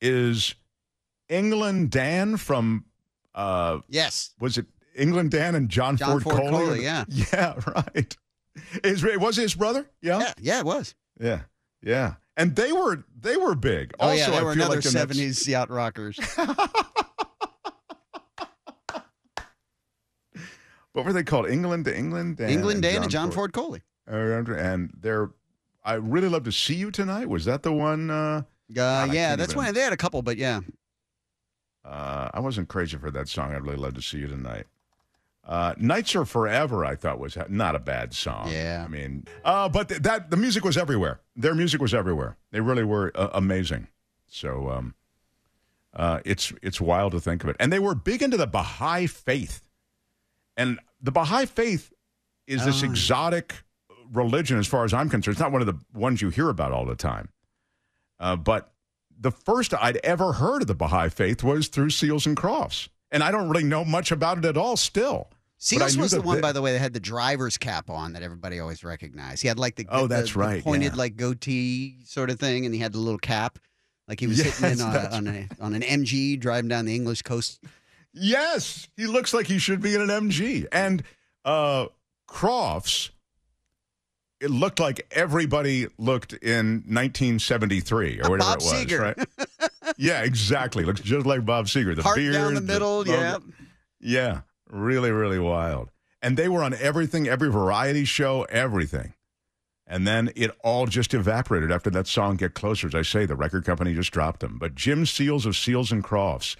is 0.00 0.54
England 1.28 1.90
Dan 1.90 2.36
from 2.36 2.84
uh 3.34 3.78
Yes. 3.88 4.30
was 4.38 4.56
it 4.58 4.66
England 4.94 5.30
Dan 5.32 5.54
and 5.54 5.68
John, 5.68 5.96
John 5.96 6.20
Ford, 6.20 6.22
Ford 6.22 6.36
Coley? 6.36 6.50
Coley, 6.66 6.82
yeah. 6.84 7.04
Yeah, 7.32 7.54
right. 7.74 8.16
Is 8.84 9.02
was 9.02 9.38
it 9.38 9.42
his 9.42 9.54
brother? 9.54 9.88
Yeah. 10.00 10.18
Yeah, 10.20 10.32
yeah, 10.40 10.58
it 10.60 10.64
was. 10.66 10.94
Yeah. 11.18 11.40
Yeah. 11.82 12.14
And 12.36 12.54
they 12.54 12.70
were 12.72 13.04
they 13.20 13.36
were 13.36 13.54
big. 13.54 13.94
Oh 13.98 14.08
also, 14.10 14.16
yeah, 14.18 14.30
they 14.30 14.36
I 14.38 14.42
were 14.42 14.52
feel 14.54 14.62
another 14.62 14.76
like 14.76 14.84
in 14.86 14.92
that- 14.92 14.98
seventies 14.98 15.48
yacht 15.48 15.70
rockers. 15.70 16.18
what 20.92 21.04
were 21.04 21.12
they 21.12 21.22
called? 21.24 21.48
England 21.48 21.84
to 21.86 21.96
England 21.96 22.36
Dan 22.36 22.50
England 22.50 22.82
Dan 22.82 23.02
and 23.02 23.10
John 23.10 23.30
Ford. 23.30 23.52
Ford 23.52 23.52
Coley. 23.52 23.82
Uh, 24.10 24.52
And 24.54 24.90
they're 25.00 25.30
I 25.84 25.94
really 25.94 26.28
love 26.28 26.44
to 26.44 26.52
see 26.52 26.74
you 26.74 26.90
tonight. 26.90 27.28
Was 27.28 27.44
that 27.46 27.62
the 27.62 27.72
one 27.72 28.10
uh 28.10 28.42
Uh, 28.76 29.08
yeah, 29.12 29.36
that's 29.36 29.52
even- 29.52 29.64
when 29.64 29.74
they 29.74 29.80
had 29.80 29.92
a 29.92 29.96
couple, 29.96 30.22
but 30.22 30.36
yeah. 30.36 30.60
Uh, 31.84 32.30
I 32.32 32.40
wasn't 32.40 32.68
crazy 32.68 32.96
for 32.96 33.10
that 33.10 33.28
song. 33.28 33.52
I'd 33.54 33.62
really 33.62 33.76
love 33.76 33.94
to 33.94 34.02
see 34.02 34.18
you 34.18 34.28
tonight. 34.28 34.66
Uh, 35.44 35.74
Nights 35.76 36.14
Are 36.14 36.24
Forever, 36.24 36.84
I 36.84 36.94
thought 36.94 37.18
was 37.18 37.36
not 37.48 37.74
a 37.74 37.80
bad 37.80 38.14
song. 38.14 38.48
Yeah. 38.52 38.84
I 38.84 38.88
mean, 38.88 39.26
uh, 39.44 39.68
but 39.68 39.88
th- 39.88 40.02
that 40.02 40.30
the 40.30 40.36
music 40.36 40.64
was 40.64 40.76
everywhere. 40.76 41.20
Their 41.34 41.54
music 41.56 41.80
was 41.80 41.92
everywhere. 41.92 42.36
They 42.52 42.60
really 42.60 42.84
were 42.84 43.10
uh, 43.16 43.30
amazing. 43.34 43.88
So 44.28 44.70
um, 44.70 44.94
uh, 45.94 46.20
it's 46.24 46.52
it's 46.62 46.80
wild 46.80 47.10
to 47.12 47.20
think 47.20 47.42
of 47.42 47.50
it. 47.50 47.56
And 47.58 47.72
they 47.72 47.80
were 47.80 47.96
big 47.96 48.22
into 48.22 48.36
the 48.36 48.46
Baha'i 48.46 49.08
faith, 49.08 49.62
and 50.56 50.78
the 51.00 51.12
Baha'i 51.12 51.46
faith 51.46 51.92
is 52.46 52.64
this 52.64 52.82
Oh. 52.82 52.86
exotic 52.86 53.54
religion, 54.12 54.58
as 54.58 54.66
far 54.66 54.84
as 54.84 54.92
I'm 54.92 55.08
concerned. 55.08 55.34
It's 55.34 55.40
not 55.40 55.52
one 55.52 55.62
of 55.62 55.66
the 55.66 55.78
ones 55.98 56.20
you 56.20 56.28
hear 56.30 56.48
about 56.48 56.72
all 56.72 56.84
the 56.84 56.94
time. 56.96 57.28
Uh, 58.20 58.36
but 58.36 58.72
the 59.18 59.30
first 59.30 59.72
I'd 59.74 59.96
ever 59.98 60.34
heard 60.34 60.62
of 60.62 60.68
the 60.68 60.74
Baha'i 60.74 61.08
faith 61.08 61.42
was 61.42 61.68
through 61.68 61.90
Seals 61.90 62.26
and 62.26 62.36
Crofts. 62.36 62.88
And 63.10 63.22
I 63.22 63.30
don't 63.30 63.48
really 63.48 63.64
know 63.64 63.84
much 63.84 64.10
about 64.10 64.38
it 64.38 64.44
at 64.44 64.56
all 64.56 64.76
still. 64.76 65.30
Seals 65.58 65.96
was 65.96 66.10
the 66.10 66.20
one, 66.22 66.40
by 66.40 66.50
the 66.52 66.60
way, 66.60 66.72
that 66.72 66.78
had 66.80 66.92
the 66.92 66.98
driver's 67.00 67.56
cap 67.56 67.88
on 67.88 68.14
that 68.14 68.22
everybody 68.22 68.58
always 68.58 68.82
recognized. 68.82 69.42
He 69.42 69.48
had 69.48 69.58
like 69.58 69.76
the 69.76 69.86
Oh, 69.90 70.02
the- 70.08 70.16
that's 70.16 70.34
right, 70.34 70.62
pointed 70.62 70.92
yeah. 70.92 70.98
like 70.98 71.16
goatee 71.16 71.98
sort 72.04 72.30
of 72.30 72.40
thing, 72.40 72.66
and 72.66 72.74
he 72.74 72.80
had 72.80 72.92
the 72.92 72.98
little 72.98 73.18
cap, 73.18 73.58
like 74.08 74.18
he 74.18 74.26
was 74.26 74.38
Yes, 74.38 74.54
sitting 74.56 74.80
in 74.80 74.84
on, 74.84 74.96
a, 74.96 75.08
on, 75.10 75.26
a, 75.28 75.48
on 75.60 75.74
an 75.74 75.82
MG 75.82 76.38
driving 76.40 76.68
down 76.68 76.84
the 76.84 76.94
English 76.94 77.22
coast. 77.22 77.62
Yes, 78.14 78.88
he 78.96 79.06
looks 79.06 79.32
like 79.32 79.46
he 79.46 79.58
should 79.58 79.80
be 79.80 79.94
in 79.94 80.00
an 80.02 80.08
MG. 80.08 80.66
And 80.70 81.02
uh, 81.44 81.86
Crofts, 82.28 83.10
it 84.40 84.50
looked 84.50 84.80
like 84.80 85.06
everybody 85.10 85.86
looked 85.98 86.32
in 86.34 86.82
1973 86.86 88.20
or 88.22 88.30
whatever 88.30 88.50
Bob 88.50 88.60
it 88.60 88.64
was, 88.64 88.72
Seger. 88.72 89.00
right? 89.00 89.70
yeah, 89.96 90.22
exactly. 90.22 90.84
Looks 90.84 91.00
just 91.00 91.26
like 91.26 91.44
Bob 91.44 91.66
Seger. 91.66 91.96
The 91.96 92.02
Heart 92.02 92.16
beard 92.16 92.34
down 92.34 92.54
the 92.54 92.60
middle, 92.60 92.98
logo. 92.98 93.12
yeah. 93.12 93.38
Yeah, 94.04 94.40
really, 94.68 95.10
really 95.12 95.38
wild. 95.38 95.90
And 96.20 96.36
they 96.36 96.48
were 96.48 96.62
on 96.62 96.74
everything, 96.74 97.28
every 97.28 97.50
variety 97.50 98.04
show, 98.04 98.42
everything. 98.44 99.14
And 99.86 100.06
then 100.06 100.30
it 100.36 100.50
all 100.64 100.86
just 100.86 101.14
evaporated 101.14 101.70
after 101.70 101.90
that 101.90 102.06
song 102.06 102.36
Get 102.36 102.54
Closer. 102.54 102.86
As 102.88 102.94
I 102.94 103.02
say, 103.02 103.26
the 103.26 103.36
record 103.36 103.64
company 103.64 103.94
just 103.94 104.10
dropped 104.10 104.40
them. 104.40 104.58
But 104.58 104.74
Jim 104.74 105.06
Seals 105.06 105.46
of 105.46 105.56
Seals 105.56 105.92
and 105.92 106.02
Crofts 106.02 106.56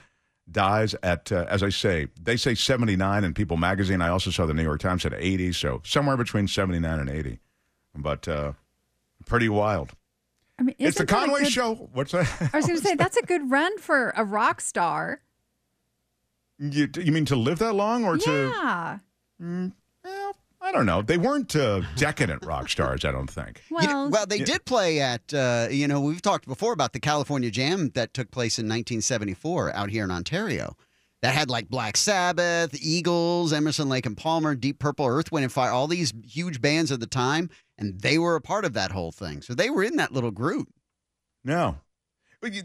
dies 0.50 0.94
at, 1.02 1.30
uh, 1.32 1.46
as 1.48 1.62
I 1.62 1.68
say, 1.68 2.08
they 2.20 2.36
say 2.36 2.54
79 2.54 3.24
in 3.24 3.34
People 3.34 3.56
magazine. 3.56 4.02
I 4.02 4.08
also 4.08 4.30
saw 4.30 4.44
the 4.46 4.54
New 4.54 4.62
York 4.62 4.80
Times 4.80 5.06
at 5.06 5.14
80, 5.14 5.52
so 5.52 5.80
somewhere 5.84 6.16
between 6.16 6.48
79 6.48 6.98
and 7.00 7.08
80. 7.08 7.38
But 7.94 8.26
uh, 8.28 8.52
pretty 9.26 9.48
wild. 9.48 9.92
I 10.58 10.64
mean, 10.64 10.74
it's 10.78 10.98
the 10.98 11.04
a 11.04 11.06
Conway 11.06 11.44
good- 11.44 11.52
Show. 11.52 11.74
What's 11.92 12.12
that? 12.12 12.50
I 12.52 12.56
was 12.56 12.66
going 12.66 12.78
to 12.78 12.84
say 12.84 12.94
that's 12.94 13.16
a 13.16 13.22
good 13.22 13.50
run 13.50 13.78
for 13.78 14.12
a 14.16 14.24
rock 14.24 14.60
star. 14.60 15.20
You, 16.58 16.88
you 16.96 17.10
mean 17.12 17.24
to 17.26 17.36
live 17.36 17.58
that 17.60 17.74
long 17.74 18.04
or 18.04 18.16
to? 18.18 18.52
Yeah. 19.40 19.68
I 20.62 20.70
don't 20.72 20.86
know. 20.86 21.02
They 21.02 21.18
weren't 21.18 21.54
uh, 21.56 21.82
decadent 21.96 22.44
rock 22.46 22.68
stars, 22.68 23.04
I 23.04 23.10
don't 23.10 23.28
think. 23.30 23.62
You 23.70 23.76
know- 23.78 23.86
Well, 24.02 24.10
well, 24.10 24.26
they 24.26 24.38
did 24.38 24.64
play 24.64 25.00
at, 25.00 25.34
uh, 25.34 25.66
you 25.70 25.88
know, 25.88 26.00
we've 26.00 26.22
talked 26.22 26.46
before 26.46 26.72
about 26.72 26.92
the 26.92 27.00
California 27.00 27.50
Jam 27.50 27.90
that 27.94 28.14
took 28.14 28.30
place 28.30 28.58
in 28.58 28.66
1974 28.66 29.74
out 29.74 29.90
here 29.90 30.04
in 30.04 30.10
Ontario. 30.10 30.76
That 31.20 31.34
had 31.34 31.48
like 31.50 31.68
Black 31.68 31.96
Sabbath, 31.96 32.74
Eagles, 32.80 33.52
Emerson, 33.52 33.88
Lake 33.88 34.06
and 34.06 34.16
Palmer, 34.16 34.54
Deep 34.56 34.78
Purple, 34.80 35.06
Earth, 35.06 35.30
Wind 35.30 35.44
and 35.44 35.52
Fire, 35.52 35.70
all 35.70 35.86
these 35.86 36.12
huge 36.24 36.60
bands 36.60 36.90
of 36.90 36.98
the 37.00 37.06
time, 37.06 37.48
and 37.78 38.00
they 38.00 38.18
were 38.18 38.34
a 38.34 38.40
part 38.40 38.64
of 38.64 38.72
that 38.74 38.90
whole 38.92 39.12
thing. 39.12 39.40
So 39.42 39.54
they 39.54 39.70
were 39.70 39.84
in 39.84 39.96
that 39.96 40.12
little 40.12 40.32
group. 40.32 40.68
No. 41.44 41.76
But 42.40 42.54
you, 42.54 42.62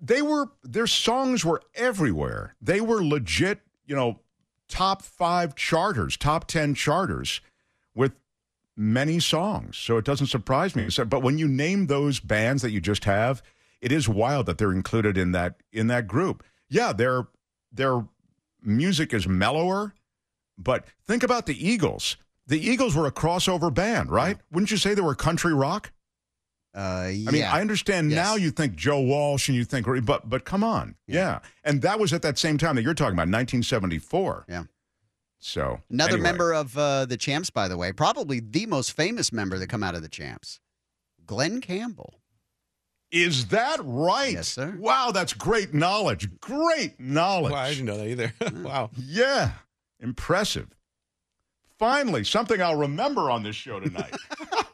they 0.00 0.22
were, 0.22 0.46
their 0.64 0.88
songs 0.88 1.44
were 1.44 1.62
everywhere. 1.74 2.56
They 2.60 2.80
were 2.80 3.04
legit, 3.04 3.60
you 3.86 3.94
know, 3.94 4.18
top 4.68 5.02
five 5.02 5.54
charters, 5.54 6.16
top 6.16 6.46
10 6.46 6.74
charters 6.74 7.40
with 7.94 8.12
many 8.76 9.20
songs. 9.20 9.76
So 9.76 9.96
it 9.96 10.04
doesn't 10.04 10.26
surprise 10.28 10.74
me. 10.74 10.90
So, 10.90 11.04
but 11.04 11.22
when 11.22 11.38
you 11.38 11.48
name 11.48 11.86
those 11.86 12.20
bands 12.20 12.62
that 12.62 12.70
you 12.70 12.80
just 12.80 13.04
have, 13.04 13.42
it 13.80 13.92
is 13.92 14.08
wild 14.08 14.46
that 14.46 14.58
they're 14.58 14.72
included 14.72 15.18
in 15.18 15.32
that 15.32 15.56
in 15.72 15.88
that 15.88 16.06
group. 16.06 16.42
Yeah, 16.68 16.92
their 16.92 17.28
their 17.70 18.06
music 18.62 19.12
is 19.12 19.28
mellower, 19.28 19.94
but 20.56 20.86
think 21.06 21.22
about 21.22 21.46
the 21.46 21.68
Eagles. 21.68 22.16
The 22.46 22.60
Eagles 22.66 22.94
were 22.94 23.06
a 23.06 23.12
crossover 23.12 23.72
band, 23.72 24.10
right? 24.10 24.38
Wouldn't 24.50 24.70
you 24.70 24.76
say 24.76 24.94
they 24.94 25.02
were 25.02 25.14
country 25.14 25.54
rock? 25.54 25.92
Uh, 26.74 27.06
I 27.06 27.28
mean, 27.30 27.44
I 27.44 27.60
understand 27.60 28.10
Yes. 28.10 28.16
now 28.16 28.34
you 28.34 28.50
think 28.50 28.74
Joe 28.74 29.00
Walsh 29.00 29.48
and 29.48 29.56
you 29.56 29.64
think, 29.64 29.86
but 30.04 30.28
but 30.28 30.44
come 30.44 30.64
on, 30.64 30.96
yeah. 31.06 31.38
And 31.62 31.82
that 31.82 32.00
was 32.00 32.12
at 32.12 32.22
that 32.22 32.36
same 32.38 32.58
time 32.58 32.74
that 32.76 32.82
you're 32.82 32.94
talking 32.94 33.12
about, 33.14 33.28
1974. 33.28 34.46
Yeah. 34.48 34.64
So 35.38 35.80
Another 35.90 36.14
anyway. 36.14 36.22
member 36.22 36.52
of 36.52 36.76
uh, 36.76 37.04
the 37.04 37.16
Champs, 37.16 37.50
by 37.50 37.68
the 37.68 37.76
way, 37.76 37.92
probably 37.92 38.40
the 38.40 38.66
most 38.66 38.92
famous 38.92 39.32
member 39.32 39.58
that 39.58 39.68
come 39.68 39.82
out 39.84 39.94
of 39.94 40.02
the 40.02 40.08
Champs, 40.08 40.58
Glen 41.26 41.60
Campbell. 41.60 42.14
Is 43.12 43.46
that 43.48 43.78
right? 43.84 44.32
Yes, 44.32 44.48
sir. 44.48 44.74
Wow, 44.76 45.12
that's 45.12 45.32
great 45.34 45.72
knowledge. 45.74 46.28
Great 46.40 46.98
knowledge. 46.98 47.52
Wow, 47.52 47.58
I 47.60 47.68
didn't 47.70 47.84
know 47.84 47.98
that 47.98 48.08
either. 48.08 48.32
wow. 48.62 48.90
Yeah, 48.96 49.52
impressive. 50.00 50.68
Finally, 51.78 52.24
something 52.24 52.60
I'll 52.60 52.74
remember 52.76 53.30
on 53.30 53.42
this 53.44 53.54
show 53.54 53.78
tonight. 53.80 54.14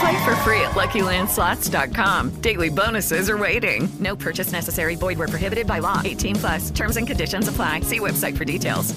Play 0.00 0.24
for 0.24 0.36
free 0.36 0.60
at 0.60 0.72
LuckyLandSlots.com. 0.72 2.40
Daily 2.40 2.68
bonuses 2.68 3.30
are 3.30 3.38
waiting. 3.38 3.88
No 4.00 4.16
purchase 4.16 4.52
necessary. 4.52 4.96
Void 4.96 5.18
where 5.18 5.28
prohibited 5.28 5.66
by 5.66 5.78
law. 5.78 6.02
18 6.04 6.36
plus. 6.36 6.70
Terms 6.70 6.96
and 6.96 7.06
conditions 7.06 7.48
apply. 7.48 7.80
See 7.80 8.00
website 8.00 8.36
for 8.36 8.44
details. 8.44 8.94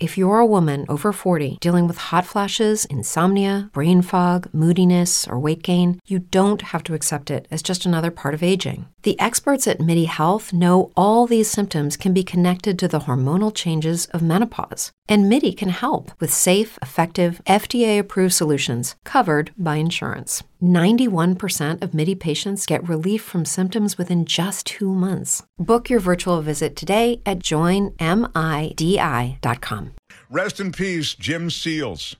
If 0.00 0.16
you're 0.16 0.38
a 0.38 0.46
woman 0.46 0.86
over 0.88 1.12
40 1.12 1.58
dealing 1.60 1.88
with 1.88 1.98
hot 1.98 2.24
flashes, 2.24 2.84
insomnia, 2.84 3.68
brain 3.72 4.00
fog, 4.00 4.48
moodiness, 4.52 5.26
or 5.26 5.40
weight 5.40 5.64
gain, 5.64 5.98
you 6.06 6.20
don't 6.20 6.62
have 6.62 6.84
to 6.84 6.94
accept 6.94 7.32
it 7.32 7.48
as 7.50 7.62
just 7.62 7.84
another 7.84 8.12
part 8.12 8.32
of 8.32 8.42
aging. 8.44 8.86
The 9.02 9.18
experts 9.18 9.66
at 9.66 9.80
MIDI 9.80 10.04
Health 10.04 10.52
know 10.52 10.92
all 10.96 11.26
these 11.26 11.50
symptoms 11.50 11.96
can 11.96 12.14
be 12.14 12.22
connected 12.22 12.78
to 12.78 12.86
the 12.86 13.00
hormonal 13.00 13.52
changes 13.52 14.06
of 14.06 14.22
menopause. 14.22 14.92
And 15.08 15.28
MIDI 15.28 15.54
can 15.54 15.70
help 15.70 16.12
with 16.20 16.30
safe, 16.30 16.78
effective, 16.82 17.40
FDA 17.46 17.98
approved 17.98 18.34
solutions 18.34 18.94
covered 19.04 19.52
by 19.56 19.76
insurance. 19.76 20.42
91% 20.62 21.82
of 21.82 21.94
MIDI 21.94 22.14
patients 22.14 22.66
get 22.66 22.86
relief 22.86 23.22
from 23.22 23.46
symptoms 23.46 23.96
within 23.96 24.26
just 24.26 24.66
two 24.66 24.92
months. 24.92 25.46
Book 25.58 25.88
your 25.88 26.00
virtual 26.00 26.42
visit 26.42 26.76
today 26.76 27.22
at 27.24 27.38
joinmidi.com. 27.38 27.94
Rest 30.28 30.60
in 30.60 30.72
peace, 30.72 31.14
Jim 31.14 31.48
Seals. 31.48 32.16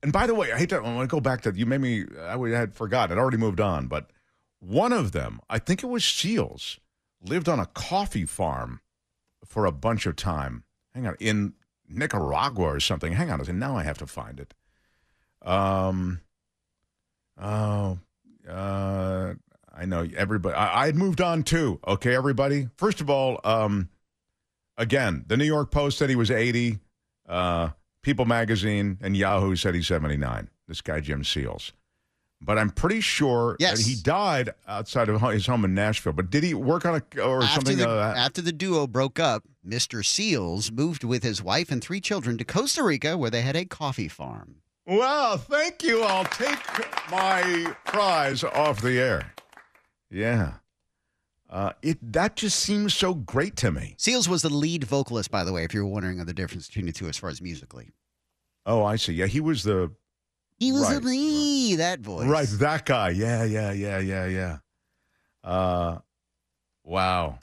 And 0.00 0.12
by 0.12 0.28
the 0.28 0.34
way, 0.34 0.52
I 0.52 0.58
hate 0.58 0.68
to, 0.68 0.76
I 0.76 0.80
want 0.80 1.10
to 1.10 1.12
go 1.12 1.20
back 1.20 1.40
to, 1.42 1.52
you 1.52 1.66
made 1.66 1.80
me, 1.80 2.04
I 2.22 2.38
had 2.50 2.72
forgot, 2.72 3.10
I'd 3.10 3.18
already 3.18 3.36
moved 3.36 3.60
on, 3.60 3.88
but 3.88 4.10
one 4.60 4.92
of 4.92 5.10
them, 5.10 5.40
I 5.50 5.58
think 5.58 5.82
it 5.82 5.88
was 5.88 6.04
Seals, 6.04 6.78
lived 7.20 7.48
on 7.48 7.58
a 7.58 7.66
coffee 7.66 8.26
farm 8.26 8.80
for 9.44 9.66
a 9.66 9.72
bunch 9.72 10.06
of 10.06 10.14
time. 10.14 10.62
Hang 10.94 11.06
on, 11.08 11.16
in 11.18 11.54
Nicaragua 11.90 12.64
or 12.64 12.80
something. 12.80 13.12
Hang 13.12 13.30
on 13.30 13.40
a 13.40 13.44
second, 13.44 13.58
now 13.58 13.76
I 13.76 13.82
have 13.82 13.98
to 13.98 14.06
find 14.06 14.40
it. 14.40 14.54
Um, 15.42 16.20
oh, 17.40 17.98
uh, 18.48 19.34
I 19.72 19.84
know 19.84 20.06
everybody. 20.16 20.54
I, 20.54 20.82
I 20.82 20.86
had 20.86 20.96
moved 20.96 21.20
on 21.20 21.42
too. 21.42 21.80
Okay, 21.86 22.14
everybody. 22.14 22.68
First 22.76 23.00
of 23.00 23.08
all, 23.10 23.40
um, 23.44 23.88
again, 24.76 25.24
the 25.26 25.36
New 25.36 25.44
York 25.44 25.70
Post 25.70 25.98
said 25.98 26.10
he 26.10 26.16
was 26.16 26.30
80. 26.30 26.78
Uh, 27.28 27.70
People 28.02 28.24
Magazine 28.24 28.98
and 29.02 29.16
Yahoo 29.16 29.56
said 29.56 29.74
he's 29.74 29.86
79. 29.86 30.48
This 30.66 30.80
guy, 30.80 31.00
Jim 31.00 31.22
Seals. 31.22 31.72
But 32.42 32.56
I'm 32.58 32.70
pretty 32.70 33.00
sure 33.02 33.56
Yes. 33.60 33.78
that 33.78 33.86
he 33.86 33.94
died 34.00 34.50
outside 34.66 35.08
of 35.10 35.20
his 35.20 35.46
home 35.46 35.64
in 35.64 35.74
Nashville. 35.74 36.14
But 36.14 36.30
did 36.30 36.42
he 36.42 36.54
work 36.54 36.86
on 36.86 36.94
a 37.14 37.20
or 37.20 37.42
After 37.42 37.54
something? 37.54 37.76
the, 37.76 37.88
uh, 37.88 38.14
after 38.16 38.40
the 38.40 38.52
duo 38.52 38.86
broke 38.86 39.18
up, 39.20 39.44
Mr. 39.66 40.04
Seals 40.04 40.70
moved 40.72 41.04
with 41.04 41.22
his 41.22 41.42
wife 41.42 41.70
and 41.70 41.82
three 41.82 42.00
children 42.00 42.38
to 42.38 42.44
Costa 42.44 42.82
Rica, 42.82 43.18
where 43.18 43.28
they 43.30 43.42
had 43.42 43.56
a 43.56 43.66
coffee 43.66 44.08
farm. 44.08 44.56
Well, 44.86 45.36
thank 45.36 45.82
you. 45.82 46.02
I'll 46.02 46.24
take 46.24 46.58
my 47.10 47.74
prize 47.84 48.42
off 48.42 48.80
the 48.80 48.98
air. 48.98 49.34
Yeah. 50.10 50.54
Uh, 51.48 51.72
it 51.82 51.98
that 52.12 52.36
just 52.36 52.58
seems 52.58 52.94
so 52.94 53.12
great 53.12 53.54
to 53.56 53.70
me. 53.70 53.94
Seals 53.98 54.28
was 54.28 54.42
the 54.42 54.48
lead 54.48 54.84
vocalist, 54.84 55.30
by 55.30 55.44
the 55.44 55.52
way, 55.52 55.64
if 55.64 55.74
you're 55.74 55.84
wondering 55.84 56.20
of 56.20 56.26
the 56.26 56.32
difference 56.32 56.68
between 56.68 56.86
the 56.86 56.92
two 56.92 57.08
as 57.08 57.16
far 57.18 57.28
as 57.28 57.42
musically. 57.42 57.90
Oh, 58.64 58.82
I 58.84 58.96
see. 58.96 59.12
Yeah, 59.14 59.26
he 59.26 59.40
was 59.40 59.62
the 59.64 59.90
He 60.60 60.70
was 60.72 60.88
a 60.90 60.94
Right, 60.96 61.04
me, 61.04 61.74
that 61.76 62.00
voice. 62.00 62.28
right 62.28 62.46
that 62.48 62.84
guy. 62.86 63.10
Yeah, 63.10 63.44
yeah, 63.44 63.72
yeah, 63.72 63.98
yeah, 63.98 64.26
yeah. 64.26 64.58
Uh, 65.42 65.98
wow, 66.84 67.38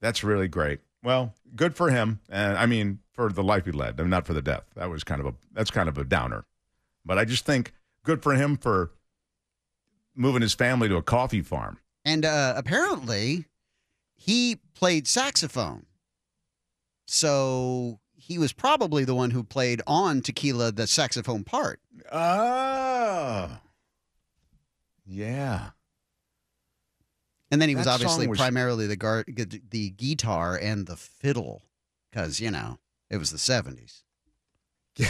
that's 0.00 0.22
really 0.24 0.46
great. 0.48 0.80
Well, 1.02 1.34
good 1.56 1.74
for 1.74 1.90
him, 1.90 2.20
and 2.30 2.56
I 2.56 2.66
mean 2.66 3.00
for 3.12 3.30
the 3.30 3.42
life 3.42 3.64
he 3.66 3.72
led, 3.72 3.98
and 3.98 4.08
not 4.08 4.24
for 4.24 4.34
the 4.34 4.40
death. 4.42 4.62
That 4.76 4.88
was 4.88 5.02
kind 5.02 5.20
of 5.20 5.26
a 5.26 5.34
that's 5.52 5.72
kind 5.72 5.88
of 5.88 5.98
a 5.98 6.04
downer. 6.04 6.44
But 7.04 7.18
I 7.18 7.24
just 7.24 7.44
think 7.44 7.72
good 8.04 8.22
for 8.22 8.34
him 8.34 8.56
for 8.56 8.92
moving 10.14 10.42
his 10.42 10.54
family 10.54 10.88
to 10.88 10.96
a 10.96 11.02
coffee 11.02 11.42
farm. 11.42 11.78
And 12.04 12.24
uh, 12.24 12.54
apparently, 12.56 13.46
he 14.14 14.60
played 14.74 15.08
saxophone. 15.08 15.86
So 17.06 17.98
he 18.24 18.38
was 18.38 18.52
probably 18.52 19.04
the 19.04 19.14
one 19.16 19.32
who 19.32 19.42
played 19.42 19.82
on 19.86 20.22
Tequila 20.22 20.70
the 20.70 20.86
saxophone 20.86 21.42
part. 21.44 21.80
Oh, 22.10 23.58
yeah. 25.04 25.70
And 27.50 27.60
then 27.60 27.68
he 27.68 27.74
was 27.74 27.84
That 27.86 27.94
obviously 27.94 28.24
song 28.26 28.30
was- 28.30 28.38
primarily 28.38 28.86
the 28.86 28.96
gar- 28.96 29.24
gu- 29.24 29.60
the 29.70 29.90
guitar 29.90 30.56
and 30.60 30.86
the 30.86 30.96
fiddle, 30.96 31.62
because 32.10 32.40
you 32.40 32.50
know 32.50 32.78
it 33.10 33.16
was 33.18 33.30
the 33.30 33.38
seventies. 33.38 34.04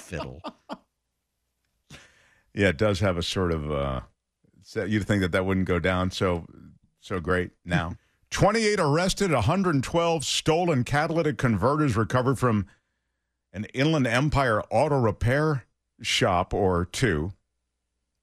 fiddle. 0.00 0.40
Yeah, 2.54 2.68
it 2.68 2.76
does 2.78 3.00
have 3.00 3.16
a 3.18 3.22
sort 3.22 3.52
of. 3.52 3.70
Uh, 3.70 4.00
so 4.62 4.84
you'd 4.84 5.06
think 5.06 5.20
that 5.22 5.32
that 5.32 5.44
wouldn't 5.46 5.66
go 5.68 5.78
down 5.78 6.10
so 6.10 6.46
so 7.00 7.20
great 7.20 7.50
now. 7.64 7.94
28 8.30 8.78
arrested, 8.78 9.32
112 9.32 10.24
stolen 10.24 10.84
catalytic 10.84 11.38
converters 11.38 11.96
recovered 11.96 12.38
from 12.38 12.66
an 13.52 13.64
Inland 13.74 14.06
Empire 14.06 14.62
auto 14.70 14.98
repair 14.98 15.64
shop 16.02 16.52
or 16.52 16.84
two 16.84 17.32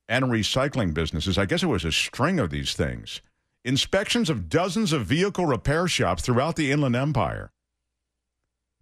and 0.07 0.25
recycling 0.25 0.93
businesses. 0.93 1.37
I 1.37 1.45
guess 1.45 1.63
it 1.63 1.67
was 1.67 1.83
a 1.83 1.91
string 1.91 2.39
of 2.39 2.51
these 2.51 2.73
things. 2.73 3.21
Inspections 3.63 4.29
of 4.29 4.47
dozens 4.47 4.93
of 4.93 5.05
vehicle 5.05 5.45
repair 5.45 5.87
shops 5.87 6.21
throughout 6.21 6.55
the 6.55 6.71
Inland 6.71 6.95
Empire 6.95 7.51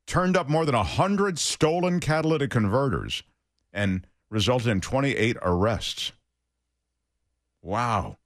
turned 0.06 0.36
up 0.36 0.50
more 0.50 0.66
than 0.66 0.76
100 0.76 1.40
stolen 1.40 2.02
catalytic 2.02 2.52
converters 2.52 3.24
and 3.72 4.06
resulted 4.30 4.70
in 4.70 4.82
28 4.82 5.38
arrests. 5.42 6.12
Wow. 7.62 8.18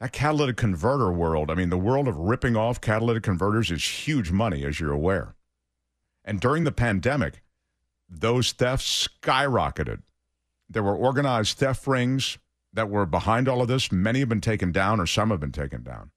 That 0.00 0.12
catalytic 0.12 0.56
converter 0.56 1.10
world, 1.10 1.50
I 1.50 1.54
mean, 1.54 1.70
the 1.70 1.76
world 1.76 2.06
of 2.06 2.16
ripping 2.16 2.56
off 2.56 2.80
catalytic 2.80 3.24
converters 3.24 3.70
is 3.70 3.84
huge 3.84 4.30
money, 4.30 4.64
as 4.64 4.78
you're 4.78 4.92
aware. 4.92 5.34
And 6.24 6.40
during 6.40 6.64
the 6.64 6.72
pandemic, 6.72 7.42
those 8.08 8.52
thefts 8.52 9.08
skyrocketed. 9.08 10.02
There 10.70 10.82
were 10.82 10.94
organized 10.94 11.58
theft 11.58 11.86
rings 11.86 12.38
that 12.72 12.88
were 12.88 13.06
behind 13.06 13.48
all 13.48 13.60
of 13.60 13.68
this. 13.68 13.90
Many 13.90 14.20
have 14.20 14.28
been 14.28 14.40
taken 14.40 14.70
down, 14.70 15.00
or 15.00 15.06
some 15.06 15.30
have 15.30 15.40
been 15.40 15.52
taken 15.52 15.82
down. 15.82 16.10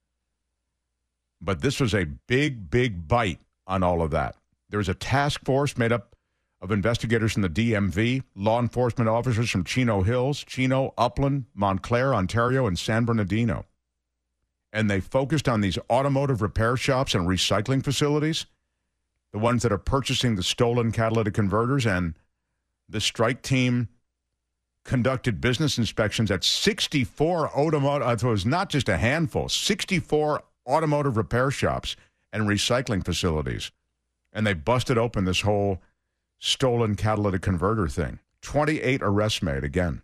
But 1.42 1.62
this 1.62 1.80
was 1.80 1.96
a 1.96 2.06
big, 2.06 2.70
big 2.70 3.08
bite 3.08 3.40
on 3.66 3.82
all 3.82 4.04
of 4.04 4.12
that. 4.12 4.36
There 4.70 4.78
was 4.78 4.90
a 4.90 4.94
task 4.94 5.44
force 5.44 5.76
made 5.76 5.92
up 5.92 6.16
of 6.62 6.72
investigators 6.72 7.34
from 7.34 7.42
the 7.42 7.50
DMV, 7.50 8.22
law 8.36 8.60
enforcement 8.60 9.10
officers 9.10 9.50
from 9.50 9.64
Chino 9.64 10.04
Hills, 10.04 10.44
Chino, 10.44 10.94
Upland, 10.98 11.46
Montclair, 11.56 12.14
Ontario, 12.14 12.68
and 12.68 12.78
San 12.78 13.06
Bernardino. 13.06 13.66
And 14.74 14.90
they 14.90 15.00
focused 15.00 15.50
on 15.50 15.62
these 15.62 15.78
automotive 15.90 16.42
repair 16.42 16.78
shops 16.78 17.14
and 17.14 17.28
recycling 17.28 17.84
facilities, 17.84 18.46
the 19.34 19.40
ones 19.40 19.64
that 19.64 19.72
are 19.72 19.78
purchasing 19.78 20.36
the 20.36 20.44
stolen 20.44 20.92
catalytic 20.92 21.34
converters. 21.34 21.86
And 21.86 22.16
the 22.88 23.02
strike 23.02 23.42
team 23.42 23.90
conducted 24.84 25.42
business 25.42 25.78
inspections 25.78 26.32
at 26.32 26.44
64 26.44 27.50
automotive, 27.50 28.08
uh, 28.08 28.12
it 28.12 28.24
was 28.24 28.46
not 28.46 28.70
just 28.70 28.90
a 28.90 28.98
handful, 28.98 29.50
64 29.50 30.44
automotive 30.68 31.18
repair 31.18 31.52
shops 31.52 31.96
and 32.32 32.48
recycling 32.48 33.04
facilities. 33.04 33.72
And 34.34 34.48
they 34.48 34.54
busted 34.54 34.98
open 34.98 35.26
this 35.26 35.42
whole 35.42 35.82
stolen 36.40 36.96
catalytic 36.96 37.42
converter 37.42 37.88
thing. 37.88 38.20
28 38.42 39.02
arrests 39.04 39.44
made 39.44 39.64
again, 39.64 40.02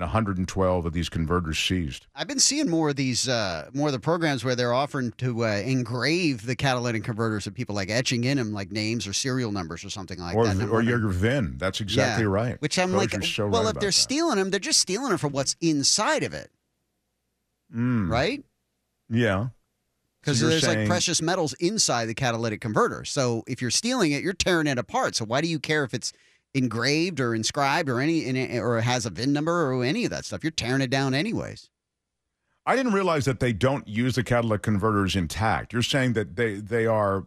and 0.00 0.08
112 0.08 0.86
of 0.86 0.92
these 0.94 1.10
converters 1.10 1.58
seized. 1.58 2.06
I've 2.14 2.26
been 2.26 2.38
seeing 2.38 2.70
more 2.70 2.88
of 2.88 2.96
these, 2.96 3.28
uh, 3.28 3.68
more 3.74 3.88
of 3.88 3.92
the 3.92 4.00
programs 4.00 4.42
where 4.42 4.56
they're 4.56 4.72
offering 4.72 5.12
to 5.18 5.44
uh, 5.44 5.48
engrave 5.58 6.46
the 6.46 6.56
catalytic 6.56 7.04
converters 7.04 7.46
of 7.46 7.52
people, 7.54 7.74
like 7.74 7.90
etching 7.90 8.24
in 8.24 8.38
them 8.38 8.52
like 8.54 8.72
names 8.72 9.06
or 9.06 9.12
serial 9.12 9.52
numbers 9.52 9.84
or 9.84 9.90
something 9.90 10.18
like 10.18 10.34
or 10.34 10.46
that. 10.48 10.68
Or 10.70 10.80
your 10.80 11.06
VIN. 11.10 11.58
That's 11.58 11.80
exactly 11.82 12.24
Yeah. 12.24 12.30
right. 12.30 12.60
Which 12.62 12.78
I'm 12.78 12.92
Those 12.92 13.12
like, 13.12 13.24
so 13.24 13.46
well, 13.48 13.64
right 13.64 13.74
if 13.74 13.80
they're 13.80 13.88
that. 13.90 13.92
stealing 13.92 14.38
them, 14.38 14.50
they're 14.50 14.58
just 14.58 14.80
stealing 14.80 15.10
them 15.10 15.18
for 15.18 15.28
what's 15.28 15.54
inside 15.60 16.22
of 16.22 16.32
it, 16.32 16.50
Mm, 17.74 18.08
right? 18.10 18.42
Yeah. 19.10 19.48
Because 20.22 20.40
So 20.40 20.48
there's 20.48 20.66
like 20.66 20.86
precious 20.86 21.20
metals 21.22 21.52
inside 21.54 22.06
the 22.06 22.14
catalytic 22.14 22.60
converter. 22.60 23.04
So 23.04 23.44
if 23.46 23.60
you're 23.62 23.70
stealing 23.70 24.12
it, 24.12 24.22
you're 24.22 24.32
tearing 24.32 24.66
it 24.66 24.78
apart. 24.78 25.14
So 25.16 25.24
why 25.24 25.40
do 25.40 25.48
you 25.48 25.58
care 25.58 25.84
if 25.84 25.94
it's 25.94 26.12
engraved 26.54 27.20
or 27.20 27.34
inscribed 27.34 27.88
or 27.88 28.00
any 28.00 28.24
in 28.26 28.58
or 28.58 28.80
has 28.80 29.06
a 29.06 29.10
VIN 29.10 29.32
number 29.32 29.72
or 29.72 29.84
any 29.84 30.04
of 30.04 30.10
that 30.10 30.24
stuff? 30.24 30.42
You're 30.44 30.50
tearing 30.50 30.80
it 30.82 30.90
down 30.90 31.14
anyways. 31.14 31.68
I 32.66 32.76
didn't 32.76 32.92
realize 32.92 33.24
that 33.24 33.40
they 33.40 33.52
don't 33.52 33.86
use 33.88 34.14
the 34.16 34.22
catalytic 34.22 34.62
converters 34.62 35.16
intact. 35.16 35.72
You're 35.72 35.82
saying 35.82 36.12
that 36.14 36.36
they 36.36 36.54
they 36.56 36.86
are 36.86 37.24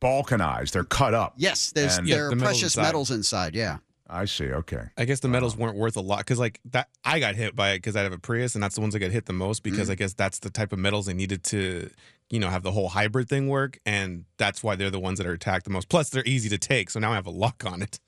balkanized, 0.00 0.72
they're 0.72 0.84
cut 0.84 1.14
up. 1.14 1.34
Yes, 1.36 1.72
there's 1.72 1.98
And- 1.98 2.06
there 2.08 2.26
are 2.26 2.30
the 2.30 2.36
metals 2.36 2.58
precious 2.58 2.76
inside. 2.76 2.82
metals 2.82 3.10
inside. 3.10 3.54
Yeah. 3.54 3.78
I 4.12 4.24
see. 4.24 4.50
Okay. 4.50 4.82
I 4.98 5.04
guess 5.04 5.20
the 5.20 5.28
metals 5.28 5.56
weren't 5.56 5.76
worth 5.76 5.96
a 5.96 6.00
lot 6.00 6.18
because, 6.18 6.40
like 6.40 6.58
that, 6.72 6.88
I 7.04 7.20
got 7.20 7.36
hit 7.36 7.54
by 7.54 7.70
it 7.72 7.76
because 7.78 7.94
I 7.94 8.02
have 8.02 8.12
a 8.12 8.18
Prius, 8.18 8.54
and 8.56 8.62
that's 8.62 8.74
the 8.74 8.80
ones 8.80 8.92
that 8.94 8.98
get 8.98 9.12
hit 9.12 9.26
the 9.26 9.32
most 9.32 9.62
because 9.62 9.88
Mm. 9.88 9.92
I 9.92 9.94
guess 9.94 10.14
that's 10.14 10.40
the 10.40 10.50
type 10.50 10.72
of 10.72 10.80
metals 10.80 11.06
they 11.06 11.14
needed 11.14 11.44
to, 11.44 11.90
you 12.28 12.40
know, 12.40 12.50
have 12.50 12.64
the 12.64 12.72
whole 12.72 12.88
hybrid 12.88 13.28
thing 13.28 13.46
work, 13.48 13.78
and 13.86 14.24
that's 14.36 14.64
why 14.64 14.74
they're 14.74 14.90
the 14.90 14.98
ones 14.98 15.18
that 15.18 15.28
are 15.28 15.32
attacked 15.32 15.64
the 15.64 15.70
most. 15.70 15.88
Plus, 15.88 16.08
they're 16.10 16.26
easy 16.26 16.48
to 16.48 16.58
take, 16.58 16.90
so 16.90 16.98
now 16.98 17.12
I 17.12 17.14
have 17.14 17.26
a 17.26 17.30
lock 17.30 17.62
on 17.64 17.82
it. 17.82 18.00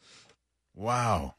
Wow. 0.74 1.34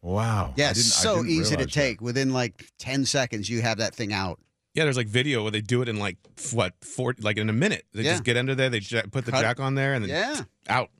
Wow. 0.00 0.54
Yeah, 0.56 0.70
it's 0.70 0.84
so 0.92 1.24
easy 1.24 1.50
to 1.56 1.58
realize 1.58 1.66
that. 1.66 1.72
take. 1.72 2.00
Within 2.00 2.32
like 2.32 2.66
10 2.78 3.04
seconds, 3.06 3.48
you 3.48 3.62
have 3.62 3.78
that 3.78 3.94
thing 3.94 4.12
out. 4.12 4.40
Yeah, 4.74 4.84
there's 4.84 4.96
like 4.96 5.06
video 5.06 5.42
where 5.42 5.50
they 5.52 5.60
do 5.60 5.82
it 5.82 5.88
in 5.88 5.98
like 5.98 6.16
what 6.52 6.74
four, 6.82 7.14
like 7.20 7.36
in 7.36 7.48
a 7.48 7.52
minute. 7.52 7.84
They 7.92 8.02
Yeah. 8.02 8.12
just 8.12 8.24
get 8.24 8.36
under 8.36 8.54
there, 8.54 8.70
they 8.70 8.78
ja- 8.78 9.02
put 9.10 9.24
the 9.26 9.30
Cut- 9.30 9.42
jack 9.42 9.60
on 9.60 9.74
there, 9.74 9.94
and 9.94 10.04
then 10.04 10.08
Yeah. 10.10 10.42
out. 10.68 10.90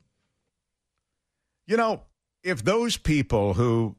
You 1.65 1.77
know, 1.77 2.03
if 2.43 2.63
those 2.63 2.97
people 2.97 3.55
who 3.55 3.95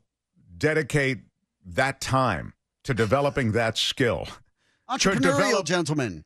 dedicate 0.56 1.20
that 1.66 2.00
time 2.00 2.52
to 2.84 2.94
developing 2.94 3.52
that 3.52 3.76
skill 3.78 4.26
could 4.88 5.00
Entrepreneurial 5.00 5.20
develop 5.22 5.66
gentlemen. 5.66 6.24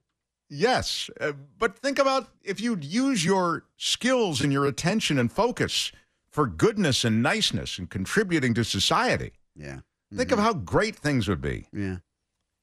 Yes, 0.51 1.09
uh, 1.21 1.33
but 1.59 1.79
think 1.79 1.99
about 1.99 2.29
if 2.43 2.61
you'd 2.61 2.85
use 2.85 3.25
your 3.25 3.65
skills 3.77 4.41
and 4.41 4.53
your 4.53 4.67
attention 4.67 5.19
and 5.19 5.31
focus 5.31 5.93
for 6.39 6.47
goodness 6.47 7.05
and 7.05 7.21
niceness 7.21 7.79
and 7.79 7.91
contributing 7.91 8.55
to 8.55 8.63
society. 8.63 9.33
Yeah. 9.57 9.81
Think 10.15 10.31
of 10.31 10.39
how 10.39 10.53
great 10.53 10.95
things 10.95 11.27
would 11.27 11.41
be. 11.41 11.67
Yeah. 11.73 11.97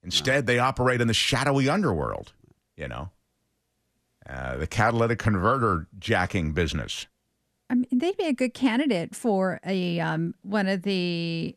Instead, 0.02 0.46
they 0.46 0.58
operate 0.58 1.02
in 1.02 1.08
the 1.08 1.12
shadowy 1.12 1.68
underworld, 1.68 2.32
you 2.74 2.88
know, 2.88 3.10
uh, 4.26 4.56
the 4.56 4.66
catalytic 4.66 5.18
converter 5.18 5.88
jacking 5.98 6.52
business. 6.52 7.06
I 7.68 7.74
mean, 7.74 7.86
they'd 7.92 8.16
be 8.16 8.24
a 8.24 8.32
good 8.32 8.54
candidate 8.54 9.14
for 9.14 9.60
a 9.66 10.00
um, 10.00 10.34
one 10.40 10.68
of 10.68 10.80
the 10.80 11.54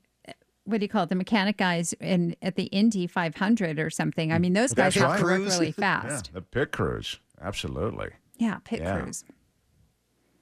what 0.65 0.79
do 0.82 0.84
you 0.84 0.89
call 0.89 1.03
it? 1.03 1.10
The 1.10 1.15
mechanic 1.15 1.55
guys 1.55 1.93
in 2.01 2.36
at 2.41 2.55
the 2.55 2.63
Indy 2.65 3.08
500 3.08 3.79
or 3.79 3.89
something. 3.89 4.34
I 4.34 4.39
mean, 4.39 4.51
those 4.51 4.73
guys 4.73 4.95
That's 4.95 4.97
have 4.97 5.10
right. 5.12 5.17
to 5.19 5.23
work 5.23 5.36
crews. 5.43 5.53
really 5.58 5.67
Yeah, 5.77 6.01
fast. 6.01 6.34
the 6.34 6.41
pit 6.41 6.73
crews. 6.73 7.21
Absolutely. 7.41 8.10
Yeah, 8.38 8.58
pit 8.65 8.82
Yeah. 8.82 8.99
crews. 8.99 9.23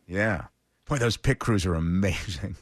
Yeah. 0.07 0.45
Boy, 0.87 0.97
those 0.97 1.17
pit 1.17 1.39
crews 1.39 1.65
are 1.65 1.75
amazing. 1.85 2.55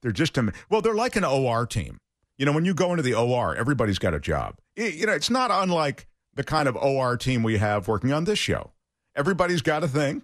They're 0.00 0.12
just, 0.12 0.36
am- 0.38 0.52
well, 0.68 0.80
they're 0.80 0.94
like 0.94 1.16
an 1.16 1.24
OR 1.24 1.66
team. 1.66 1.98
You 2.38 2.46
know, 2.46 2.52
when 2.52 2.64
you 2.64 2.74
go 2.74 2.90
into 2.90 3.02
the 3.02 3.14
OR, 3.14 3.54
everybody's 3.54 3.98
got 3.98 4.14
a 4.14 4.20
job. 4.20 4.56
I- 4.78 4.82
You 4.82 5.06
know, 5.06 5.12
it's 5.12 5.30
not 5.30 5.50
unlike 5.50 6.06
the 6.34 6.44
kind 6.44 6.68
of 6.68 6.76
OR 6.76 7.16
team 7.16 7.42
we 7.42 7.58
have 7.58 7.88
working 7.88 8.12
on 8.12 8.24
this 8.24 8.38
show. 8.38 8.72
Everybody's 9.14 9.62
got 9.62 9.84
a 9.84 9.88
thing. 9.88 10.22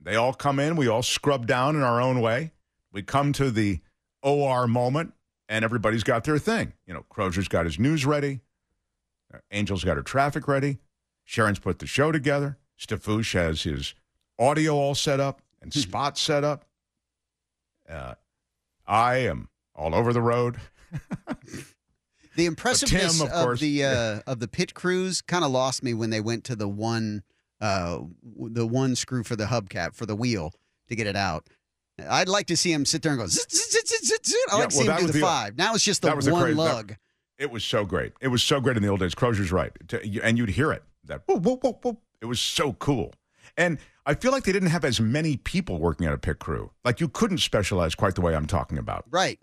They 0.00 0.16
all 0.16 0.32
come 0.34 0.58
in, 0.58 0.74
we 0.76 0.88
all 0.88 1.02
scrub 1.02 1.46
down 1.46 1.76
in 1.76 1.82
our 1.82 2.00
own 2.00 2.20
way. 2.20 2.52
We 2.92 3.02
come 3.02 3.32
to 3.34 3.50
the 3.50 3.80
OR 4.22 4.66
moment, 4.66 5.12
and 5.48 5.64
everybody's 5.64 6.02
got 6.02 6.24
their 6.24 6.38
thing. 6.38 6.72
You 6.86 6.94
know, 6.94 7.04
Crozier's 7.12 7.46
got 7.48 7.66
his 7.66 7.78
news 7.78 8.04
ready. 8.04 8.40
Angel's 9.50 9.84
got 9.84 9.96
her 9.96 10.02
traffic 10.02 10.46
ready. 10.48 10.78
Sharon's 11.24 11.58
put 11.58 11.78
the 11.78 11.86
show 11.86 12.12
together. 12.12 12.58
Stafouche 12.78 13.32
has 13.34 13.62
his 13.62 13.94
audio 14.38 14.74
all 14.74 14.94
set 14.94 15.20
up 15.20 15.40
and 15.60 15.72
spots 15.74 16.20
set 16.20 16.44
up. 16.44 16.64
Uh, 17.92 18.14
I 18.86 19.16
am 19.18 19.48
all 19.74 19.94
over 19.94 20.12
the 20.12 20.22
road. 20.22 20.56
The 22.34 22.46
impressiveness 22.46 23.20
of 23.20 23.28
of, 23.30 23.58
the 23.58 23.84
uh, 23.84 24.20
of 24.26 24.38
the 24.40 24.48
pit 24.48 24.72
crews 24.72 25.20
kind 25.20 25.44
of 25.44 25.50
lost 25.50 25.82
me 25.82 25.92
when 25.92 26.08
they 26.08 26.22
went 26.22 26.44
to 26.44 26.56
the 26.56 26.66
one 26.66 27.22
uh, 27.60 27.98
the 28.38 28.66
one 28.66 28.96
screw 28.96 29.22
for 29.22 29.36
the 29.36 29.44
hubcap 29.44 29.94
for 29.94 30.06
the 30.06 30.16
wheel 30.16 30.54
to 30.88 30.96
get 30.96 31.06
it 31.06 31.14
out. 31.14 31.46
I'd 32.08 32.30
like 32.30 32.46
to 32.46 32.56
see 32.56 32.72
him 32.72 32.86
sit 32.86 33.02
there 33.02 33.12
and 33.12 33.20
go. 33.20 33.26
Zit, 33.26 33.52
zit, 33.52 33.86
zit, 33.86 34.24
zit. 34.24 34.36
I 34.50 34.54
Yeah, 34.56 34.60
like 34.60 34.68
to 34.70 34.76
well, 34.78 34.86
see 34.86 34.90
him 34.92 35.00
do 35.00 35.06
the 35.08 35.12
the- 35.12 35.20
five. 35.20 35.58
Now 35.58 35.74
it's 35.74 35.84
just 35.84 36.00
the 36.00 36.08
one 36.08 36.22
crazy- 36.22 36.32
that- 36.54 36.56
lug. 36.56 36.94
It 37.38 37.50
was 37.50 37.64
so 37.64 37.84
great. 37.84 38.12
It 38.22 38.28
was 38.28 38.42
so 38.42 38.60
great 38.62 38.78
in 38.78 38.82
the 38.82 38.88
old 38.88 39.00
days. 39.00 39.14
Crozier's 39.14 39.52
right. 39.52 39.72
To- 39.88 40.22
And 40.24 40.38
you'd 40.38 40.48
hear 40.48 40.72
it. 40.72 40.84
That 41.04 41.24
whoop, 41.28 41.42
whoop, 41.42 41.62
whoop, 41.62 41.84
whoop. 41.84 41.98
It 42.22 42.26
was 42.26 42.40
so 42.40 42.72
cool. 42.72 43.12
And 43.58 43.76
I 44.04 44.14
feel 44.14 44.32
like 44.32 44.44
they 44.44 44.52
didn't 44.52 44.70
have 44.70 44.84
as 44.84 45.00
many 45.00 45.36
people 45.36 45.78
working 45.78 46.06
at 46.06 46.12
a 46.12 46.18
pit 46.18 46.38
crew. 46.38 46.70
Like 46.84 47.00
you 47.00 47.08
couldn't 47.08 47.38
specialize 47.38 47.94
quite 47.94 48.14
the 48.14 48.20
way 48.20 48.34
I'm 48.34 48.46
talking 48.46 48.78
about. 48.78 49.04
Right. 49.10 49.38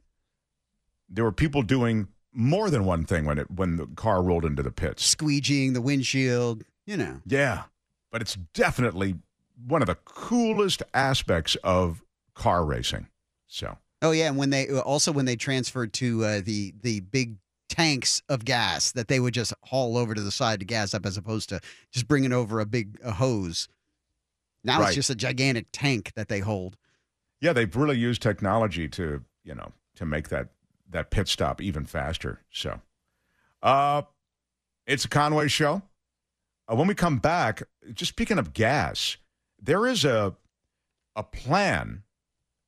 There 1.09 1.23
were 1.23 1.31
people 1.31 1.61
doing 1.61 2.07
more 2.33 2.69
than 2.69 2.85
one 2.85 3.05
thing 3.05 3.25
when 3.25 3.39
it 3.39 3.49
when 3.49 3.77
the 3.77 3.87
car 3.87 4.21
rolled 4.21 4.45
into 4.45 4.61
the 4.61 4.71
pits. 4.71 5.15
Squeegeeing 5.15 5.73
the 5.73 5.81
windshield. 5.81 6.63
You 6.85 6.97
know. 6.97 7.21
Yeah. 7.25 7.63
But 8.11 8.21
it's 8.21 8.35
definitely 8.53 9.15
one 9.67 9.81
of 9.81 9.87
the 9.87 9.95
coolest 9.95 10.83
aspects 10.93 11.55
of 11.63 12.03
car 12.33 12.65
racing. 12.65 13.07
So 13.47 13.77
Oh 14.01 14.11
yeah, 14.11 14.27
and 14.27 14.37
when 14.37 14.49
they 14.49 14.69
also 14.69 15.11
when 15.11 15.25
they 15.25 15.35
transferred 15.35 15.93
to 15.93 16.23
uh, 16.23 16.41
the 16.43 16.73
the 16.81 17.01
big 17.01 17.37
tanks 17.67 18.21
of 18.29 18.45
gas 18.45 18.91
that 18.93 19.07
they 19.07 19.19
would 19.19 19.33
just 19.33 19.53
haul 19.65 19.97
over 19.97 20.13
to 20.13 20.21
the 20.21 20.31
side 20.31 20.59
to 20.59 20.65
gas 20.65 20.93
up 20.93 21.05
as 21.05 21.17
opposed 21.17 21.49
to 21.49 21.59
just 21.91 22.07
bringing 22.07 22.33
over 22.33 22.59
a 22.59 22.65
big 22.65 22.97
a 23.03 23.11
hose. 23.11 23.67
Now 24.63 24.79
Right. 24.79 24.87
it's 24.87 24.95
just 24.95 25.09
a 25.09 25.15
gigantic 25.15 25.67
tank 25.71 26.11
that 26.15 26.27
they 26.27 26.39
hold. 26.39 26.77
Yeah, 27.41 27.53
they've 27.53 27.73
really 27.75 27.97
used 27.97 28.21
technology 28.21 28.87
to, 28.89 29.23
you 29.43 29.55
know, 29.55 29.71
to 29.95 30.05
make 30.05 30.29
that 30.29 30.49
that 30.89 31.11
pit 31.11 31.27
stop 31.27 31.61
even 31.61 31.85
faster. 31.85 32.39
So, 32.51 32.81
uh, 33.61 34.01
it's 34.87 35.05
a 35.05 35.09
Conway 35.09 35.47
show. 35.47 35.83
Uh, 36.67 36.75
when 36.75 36.87
we 36.87 36.95
come 36.95 37.19
back, 37.19 37.61
just 37.93 38.09
speaking 38.09 38.39
of 38.39 38.53
gas, 38.53 39.17
there 39.61 39.85
is 39.85 40.03
a 40.03 40.35
a 41.15 41.23
plan 41.23 42.03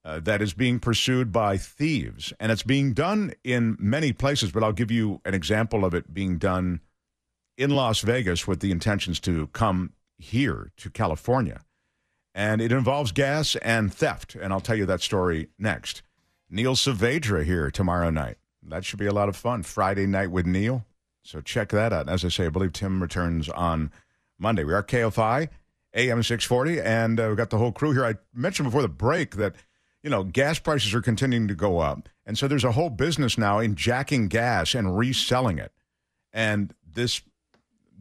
uh, 0.04 0.20
that 0.20 0.42
is 0.42 0.54
being 0.54 0.80
pursued 0.80 1.32
by 1.32 1.58
thieves, 1.58 2.34
and 2.40 2.52
it's 2.52 2.64
being 2.64 2.94
done 2.94 3.34
in 3.44 3.76
many 3.80 4.14
places. 4.14 4.52
But 4.52 4.64
I'll 4.64 4.72
give 4.74 4.92
you 4.92 5.22
an 5.26 5.34
example 5.34 5.84
of 5.86 5.94
it 5.94 6.14
being 6.14 6.38
done 6.38 6.80
in 7.58 7.72
Las 7.72 8.02
Vegas 8.02 8.48
with 8.48 8.60
the 8.62 8.72
intentions 8.72 9.20
to 9.22 9.48
come 9.48 9.94
here 10.18 10.72
to 10.78 10.90
California 10.90 11.62
and 12.34 12.62
it 12.62 12.72
involves 12.72 13.12
gas 13.12 13.56
and 13.58 13.94
theft. 13.94 14.36
And 14.36 14.54
I'll 14.54 14.62
tell 14.62 14.76
you 14.76 14.86
that 14.86 15.02
story 15.02 15.50
next. 15.58 16.02
Neil 16.50 16.76
Saavedra 16.76 17.44
here 17.44 17.72
tomorrow 17.72 18.10
night. 18.10 18.38
That 18.63 18.86
should 18.86 19.00
be 19.00 19.06
a 19.08 19.13
lot 19.13 19.30
of 19.30 19.36
fun. 19.36 19.63
Friday 19.63 20.06
night 20.06 20.32
with 20.32 20.46
Neil. 20.46 20.86
So 21.24 21.41
check 21.41 21.70
that 21.70 21.94
out. 21.94 22.10
As 22.10 22.26
I 22.26 22.30
say, 22.30 22.46
I 22.46 22.50
believe 22.50 22.74
Tim 22.74 23.02
returns 23.02 23.50
on 23.50 23.91
Monday. 24.38 24.63
We 24.63 24.74
are 24.74 24.84
KFI, 24.84 25.50
AM 25.94 26.24
640, 26.24 26.82
and 26.82 27.20
uh, 27.20 27.26
we've 27.28 27.38
got 27.38 27.50
the 27.50 27.58
whole 27.58 27.72
crew 27.72 27.91
here. 27.94 28.06
I 28.06 28.15
mentioned 28.34 28.67
before 28.67 28.82
the 28.82 28.88
break 28.88 29.36
that, 29.36 29.56
you 30.04 30.10
know, 30.10 30.24
gas 30.24 30.60
prices 30.60 30.94
are 30.94 31.02
continuing 31.02 31.48
to 31.48 31.56
go 31.56 31.80
up. 31.80 32.10
And 32.26 32.38
so 32.38 32.48
there's 32.48 32.63
a 32.63 32.72
whole 32.72 32.89
business 32.89 33.38
now 33.38 33.60
in 33.60 33.76
jacking 33.76 34.28
gas 34.28 34.74
and 34.74 34.98
reselling 34.98 35.60
it. 35.60 35.72
And 36.34 36.74
this 36.86 37.22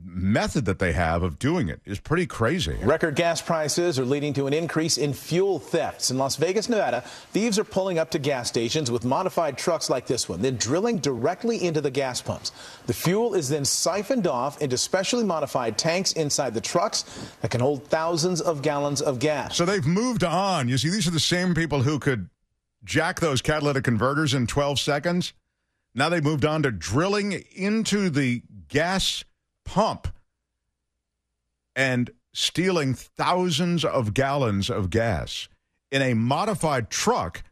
method 0.04 0.64
that 0.64 0.78
they 0.78 0.92
have 0.92 1.22
of 1.22 1.38
doing 1.38 1.68
it 1.68 1.80
is 1.84 1.98
pretty 1.98 2.26
crazy. 2.26 2.76
Record 2.82 3.14
gas 3.16 3.40
prices 3.40 3.98
are 3.98 4.04
leading 4.04 4.32
to 4.34 4.46
an 4.46 4.52
increase 4.52 4.98
in 4.98 5.12
fuel 5.12 5.58
thefts. 5.58 6.10
In 6.10 6.18
Las 6.18 6.36
Vegas, 6.36 6.68
Nevada, 6.68 7.02
thieves 7.32 7.58
are 7.58 7.64
pulling 7.64 7.98
up 7.98 8.10
to 8.10 8.18
gas 8.18 8.48
stations 8.48 8.90
with 8.90 9.04
modified 9.04 9.56
trucks 9.58 9.90
like 9.90 10.06
this 10.06 10.28
one, 10.28 10.42
then 10.42 10.56
drilling 10.56 10.98
directly 10.98 11.62
into 11.64 11.80
the 11.80 11.90
gas 11.90 12.20
pumps. 12.20 12.52
The 12.86 12.94
fuel 12.94 13.34
is 13.34 13.48
then 13.48 13.64
siphoned 13.64 14.26
off 14.26 14.60
into 14.60 14.76
specially 14.76 15.24
modified 15.24 15.78
tanks 15.78 16.12
inside 16.12 16.54
the 16.54 16.60
trucks 16.60 17.04
that 17.40 17.50
can 17.50 17.60
hold 17.60 17.84
thousands 17.84 18.40
of 18.40 18.62
gallons 18.62 19.02
of 19.02 19.18
gas. 19.18 19.56
So 19.56 19.64
they've 19.64 19.86
moved 19.86 20.24
on. 20.24 20.68
You 20.68 20.78
see, 20.78 20.90
these 20.90 21.06
are 21.06 21.12
the 21.12 21.20
same 21.20 21.54
people 21.54 21.82
who 21.82 21.98
could 21.98 22.28
jack 22.84 23.20
those 23.20 23.42
catalytic 23.42 23.84
converters 23.84 24.34
in 24.34 24.46
12 24.46 24.78
seconds. 24.78 25.32
Now 25.94 26.08
they 26.08 26.20
moved 26.20 26.44
on 26.44 26.62
to 26.62 26.70
drilling 26.70 27.32
into 27.54 28.10
the 28.10 28.42
gas 28.68 29.24
pump 29.70 30.08
and 31.76 32.10
stealing 32.34 32.92
thousands 32.92 33.84
of 33.84 34.14
gallons 34.14 34.68
of 34.68 34.90
gas 34.90 35.48
in 35.92 36.02
a 36.02 36.12
modified 36.12 36.90
truck 36.90 37.44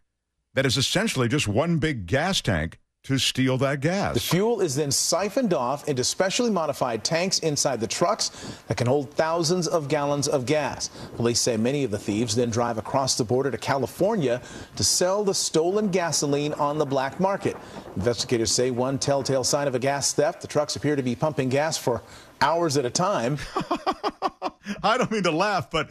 that 0.54 0.66
is 0.66 0.76
essentially 0.76 1.28
just 1.28 1.46
one 1.46 1.78
big 1.78 2.06
gas 2.06 2.40
tank 2.40 2.80
to 3.08 3.18
steal 3.18 3.56
that 3.56 3.80
gas. 3.80 4.12
The 4.12 4.20
fuel 4.20 4.60
is 4.60 4.76
then 4.76 4.90
siphoned 4.90 5.54
off 5.54 5.88
into 5.88 6.04
specially 6.04 6.50
modified 6.50 7.04
tanks 7.04 7.38
inside 7.38 7.80
the 7.80 7.86
trucks 7.86 8.30
that 8.68 8.76
can 8.76 8.86
hold 8.86 9.10
thousands 9.14 9.66
of 9.66 9.88
gallons 9.88 10.28
of 10.28 10.44
gas. 10.44 10.88
Police 11.16 11.40
say 11.40 11.56
many 11.56 11.84
of 11.84 11.90
the 11.90 11.98
thieves 11.98 12.36
then 12.36 12.50
drive 12.50 12.76
across 12.76 13.16
the 13.16 13.24
border 13.24 13.50
to 13.50 13.56
California 13.56 14.42
to 14.76 14.84
sell 14.84 15.24
the 15.24 15.32
stolen 15.32 15.90
gasoline 15.90 16.52
on 16.52 16.76
the 16.76 16.84
black 16.84 17.18
market. 17.18 17.56
Investigators 17.96 18.52
say 18.52 18.70
one 18.70 18.98
telltale 18.98 19.42
sign 19.42 19.66
of 19.66 19.74
a 19.74 19.78
gas 19.78 20.12
theft, 20.12 20.42
the 20.42 20.46
trucks 20.46 20.76
appear 20.76 20.94
to 20.94 21.02
be 21.02 21.14
pumping 21.14 21.48
gas 21.48 21.78
for 21.78 22.02
hours 22.42 22.76
at 22.76 22.84
a 22.84 22.90
time. 22.90 23.38
I 24.82 24.98
don't 24.98 25.10
mean 25.10 25.22
to 25.22 25.32
laugh, 25.32 25.70
but 25.70 25.88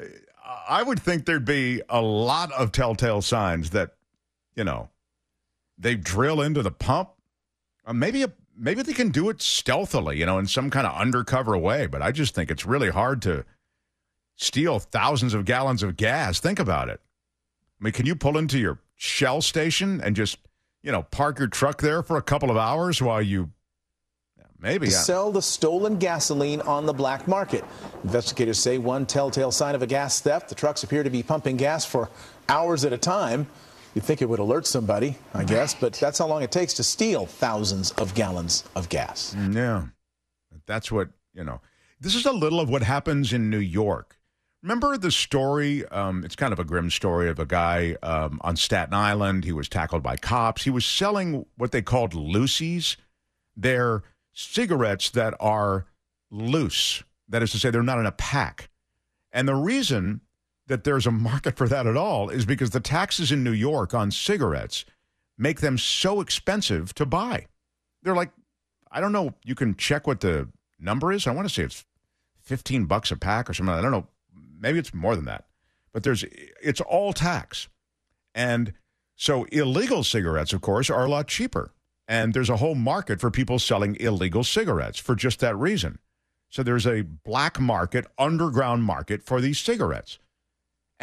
uh, 0.00 0.04
I 0.66 0.82
would 0.82 1.00
think 1.00 1.26
there'd 1.26 1.44
be 1.44 1.82
a 1.90 2.00
lot 2.00 2.52
of 2.52 2.72
telltale 2.72 3.20
signs 3.20 3.70
that, 3.70 3.96
you 4.56 4.64
know, 4.64 4.88
they 5.78 5.94
drill 5.94 6.40
into 6.40 6.62
the 6.62 6.70
pump. 6.70 7.10
Uh, 7.86 7.92
maybe 7.92 8.22
a, 8.22 8.32
maybe 8.56 8.82
they 8.82 8.92
can 8.92 9.10
do 9.10 9.28
it 9.28 9.42
stealthily, 9.42 10.18
you 10.18 10.26
know, 10.26 10.38
in 10.38 10.46
some 10.46 10.70
kind 10.70 10.86
of 10.86 10.98
undercover 10.98 11.56
way. 11.56 11.86
But 11.86 12.02
I 12.02 12.12
just 12.12 12.34
think 12.34 12.50
it's 12.50 12.64
really 12.64 12.90
hard 12.90 13.22
to 13.22 13.44
steal 14.36 14.78
thousands 14.78 15.34
of 15.34 15.44
gallons 15.44 15.82
of 15.82 15.96
gas. 15.96 16.40
Think 16.40 16.58
about 16.58 16.88
it. 16.88 17.00
I 17.80 17.84
mean, 17.84 17.92
can 17.92 18.06
you 18.06 18.14
pull 18.14 18.38
into 18.38 18.58
your 18.58 18.78
Shell 18.96 19.42
station 19.42 20.00
and 20.00 20.14
just, 20.14 20.38
you 20.82 20.92
know, 20.92 21.02
park 21.02 21.38
your 21.38 21.48
truck 21.48 21.82
there 21.82 22.02
for 22.02 22.16
a 22.16 22.22
couple 22.22 22.50
of 22.50 22.56
hours 22.56 23.02
while 23.02 23.20
you 23.20 23.50
maybe 24.60 24.88
sell 24.88 25.32
the 25.32 25.42
stolen 25.42 25.98
gasoline 25.98 26.60
on 26.62 26.86
the 26.86 26.92
black 26.92 27.26
market. 27.28 27.64
Investigators 28.04 28.58
say 28.58 28.78
one 28.78 29.04
telltale 29.04 29.50
sign 29.50 29.74
of 29.74 29.82
a 29.82 29.86
gas 29.86 30.20
theft. 30.20 30.48
The 30.48 30.54
trucks 30.54 30.84
appear 30.84 31.02
to 31.02 31.10
be 31.10 31.22
pumping 31.22 31.56
gas 31.56 31.84
for 31.84 32.08
hours 32.48 32.84
at 32.84 32.92
a 32.92 32.98
time. 32.98 33.46
You'd 33.94 34.04
think 34.04 34.22
it 34.22 34.28
would 34.28 34.40
alert 34.40 34.66
somebody, 34.66 35.16
I 35.32 35.44
guess, 35.44 35.72
but 35.72 35.92
that's 35.92 36.18
how 36.18 36.26
long 36.26 36.42
it 36.42 36.50
takes 36.50 36.74
to 36.74 36.84
steal 36.84 37.26
thousands 37.26 37.92
of 37.92 38.14
gallons 38.14 38.64
of 38.74 38.88
gas. 38.88 39.36
Yeah. 39.50 39.86
That's 40.66 40.90
what, 40.90 41.10
you 41.32 41.44
know. 41.44 41.60
This 42.00 42.16
is 42.16 42.26
a 42.26 42.32
little 42.32 42.58
of 42.58 42.68
what 42.68 42.82
happens 42.82 43.32
in 43.32 43.50
New 43.50 43.58
York. 43.58 44.18
Remember 44.62 44.96
the 44.96 45.10
story? 45.10 45.86
Um, 45.88 46.24
it's 46.24 46.34
kind 46.34 46.52
of 46.52 46.58
a 46.58 46.64
grim 46.64 46.90
story 46.90 47.28
of 47.28 47.38
a 47.38 47.46
guy 47.46 47.96
um, 48.02 48.40
on 48.42 48.56
Staten 48.56 48.94
Island. 48.94 49.44
He 49.44 49.52
was 49.52 49.68
tackled 49.68 50.02
by 50.02 50.16
cops. 50.16 50.64
He 50.64 50.70
was 50.70 50.84
selling 50.84 51.46
what 51.56 51.70
they 51.70 51.82
called 51.82 52.14
loosies. 52.14 52.96
They're 53.56 54.02
cigarettes 54.32 55.10
that 55.10 55.34
are 55.38 55.86
loose. 56.30 57.04
That 57.28 57.42
is 57.42 57.52
to 57.52 57.58
say, 57.58 57.70
they're 57.70 57.82
not 57.82 58.00
in 58.00 58.06
a 58.06 58.12
pack. 58.12 58.70
And 59.32 59.46
the 59.46 59.54
reason 59.54 60.22
that 60.66 60.84
there's 60.84 61.06
a 61.06 61.10
market 61.10 61.56
for 61.56 61.68
that 61.68 61.86
at 61.86 61.96
all 61.96 62.30
is 62.30 62.44
because 62.44 62.70
the 62.70 62.80
taxes 62.80 63.30
in 63.30 63.44
New 63.44 63.52
York 63.52 63.94
on 63.94 64.10
cigarettes 64.10 64.84
make 65.36 65.60
them 65.60 65.76
so 65.76 66.20
expensive 66.20 66.94
to 66.94 67.04
buy. 67.04 67.46
They're 68.02 68.14
like, 68.14 68.30
I 68.90 69.00
don't 69.00 69.12
know. 69.12 69.34
You 69.44 69.54
can 69.54 69.74
check 69.74 70.06
what 70.06 70.20
the 70.20 70.48
number 70.78 71.12
is. 71.12 71.26
I 71.26 71.32
want 71.32 71.48
to 71.48 71.54
say 71.54 71.64
it's 71.64 71.84
15 72.42 72.84
bucks 72.84 73.10
a 73.10 73.16
pack 73.16 73.50
or 73.50 73.54
something. 73.54 73.74
I 73.74 73.80
don't 73.80 73.90
know. 73.90 74.06
Maybe 74.58 74.78
it's 74.78 74.94
more 74.94 75.16
than 75.16 75.24
that. 75.24 75.46
But 75.92 76.02
there's 76.02 76.24
it's 76.62 76.80
all 76.80 77.12
tax. 77.12 77.68
And 78.34 78.72
so 79.16 79.44
illegal 79.44 80.02
cigarettes, 80.02 80.52
of 80.52 80.60
course, 80.60 80.90
are 80.90 81.04
a 81.04 81.08
lot 81.08 81.28
cheaper. 81.28 81.72
And 82.06 82.34
there's 82.34 82.50
a 82.50 82.56
whole 82.56 82.74
market 82.74 83.20
for 83.20 83.30
people 83.30 83.58
selling 83.58 83.96
illegal 83.96 84.44
cigarettes 84.44 84.98
for 84.98 85.14
just 85.14 85.40
that 85.40 85.56
reason. 85.56 85.98
So 86.50 86.62
there's 86.62 86.86
a 86.86 87.02
black 87.02 87.58
market, 87.58 88.06
underground 88.18 88.84
market 88.84 89.22
for 89.22 89.40
these 89.40 89.58
cigarettes. 89.58 90.18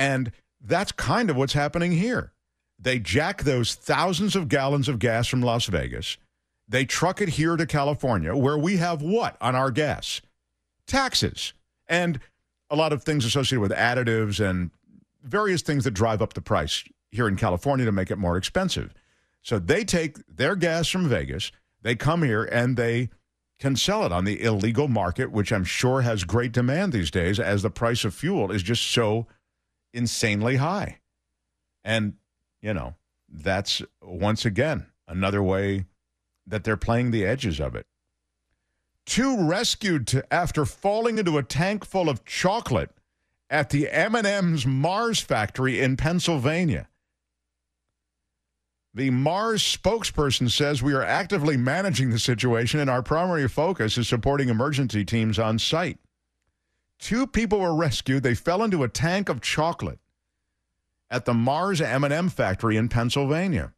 And 0.02 0.32
that's 0.60 0.92
kind 0.92 1.30
of 1.30 1.36
what's 1.36 1.54
happening 1.54 1.92
here. 1.92 2.32
They 2.80 2.98
jack 2.98 3.44
those 3.44 3.76
thousands 3.76 4.36
of 4.36 4.50
gallons 4.50 4.90
of 4.90 4.98
gas 4.98 5.28
from 5.28 5.44
Las 5.44 5.68
Vegas. 5.68 6.18
They 6.68 6.86
truck 6.86 7.22
it 7.22 7.30
here 7.30 7.56
to 7.56 7.68
California, 7.68 8.36
where 8.36 8.58
we 8.58 8.78
have 8.78 9.04
what 9.04 9.38
on 9.40 9.54
our 9.54 9.70
gas? 9.70 10.20
Taxes. 10.88 11.54
And 11.88 12.20
a 12.72 12.76
lot 12.76 12.94
of 12.94 13.04
things 13.04 13.26
associated 13.26 13.62
with 13.62 13.72
additives 13.74 14.44
and 14.44 14.72
various 15.24 15.62
things 15.62 15.84
that 15.84 15.92
drive 15.92 16.20
up 16.20 16.34
the 16.34 16.42
price 16.42 16.84
here 17.12 17.28
in 17.28 17.36
California 17.36 17.86
to 17.86 17.92
make 17.92 18.10
it 18.10 18.18
more 18.18 18.38
expensive. 18.38 18.96
So 19.44 19.60
they 19.60 19.84
take 19.84 20.18
their 20.26 20.56
gas 20.56 20.88
from 20.88 21.10
Vegas, 21.10 21.52
they 21.84 21.96
come 21.96 22.24
here 22.24 22.46
and 22.46 22.76
they 22.76 23.10
can 23.60 23.76
sell 23.76 24.04
it 24.04 24.12
on 24.12 24.26
the 24.26 24.42
illegal 24.42 24.88
market, 24.88 25.32
which 25.32 25.54
I'm 25.54 25.64
sure 25.64 26.02
has 26.02 26.24
great 26.24 26.54
demand 26.54 26.92
these 26.92 27.12
days 27.12 27.40
as 27.40 27.62
the 27.62 27.70
price 27.70 28.04
of 28.04 28.16
fuel 28.16 28.52
is 28.52 28.64
just 28.64 28.82
so 28.82 29.28
insanely 29.94 30.58
high. 30.58 31.00
And, 31.84 32.14
you 32.62 32.74
know, 32.74 32.96
that's 33.30 33.82
once 34.02 34.46
again 34.46 34.88
another 35.08 35.42
way 35.42 35.86
that 36.46 36.64
they're 36.64 36.78
playing 36.78 37.12
the 37.12 37.26
edges 37.26 37.60
of 37.60 37.76
it. 37.76 37.86
Two 39.06 39.48
rescued 39.48 40.08
to, 40.08 40.34
after 40.34 40.66
falling 40.66 41.18
into 41.18 41.38
a 41.38 41.44
tank 41.44 41.86
full 41.86 42.10
of 42.10 42.24
chocolate 42.26 42.92
at 43.50 43.70
the 43.70 43.90
M&M's 43.90 44.66
Mars 44.66 45.20
factory 45.20 45.80
in 45.82 45.98
Pennsylvania. 45.98 46.88
The 48.94 49.10
Mars 49.10 49.64
spokesperson 49.64 50.50
says 50.50 50.84
we 50.84 50.94
are 50.94 51.04
actively 51.04 51.56
managing 51.58 52.10
the 52.10 52.20
situation 52.20 52.80
and 52.80 52.90
our 52.90 53.02
primary 53.02 53.48
focus 53.48 53.98
is 53.98 54.08
supporting 54.08 54.50
emergency 54.50 55.06
teams 55.06 55.40
on 55.40 55.60
site. 55.60 55.98
Two 57.02 57.26
people 57.26 57.60
were 57.60 57.76
rescued. 57.76 58.22
They 58.22 58.36
fell 58.36 58.64
into 58.64 58.84
a 58.84 58.88
tank 58.88 59.28
of 59.28 59.42
chocolate 59.42 60.00
at 61.10 61.26
the 61.26 61.34
Mars 61.34 61.82
M&M 61.82 62.30
factory 62.30 62.78
in 62.78 62.88
Pennsylvania. 62.88 63.74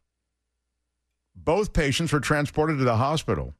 Both 1.34 1.72
patients 1.72 2.12
were 2.12 2.20
transported 2.20 2.78
to 2.78 2.84
the 2.84 2.98
hospital. 2.98 3.54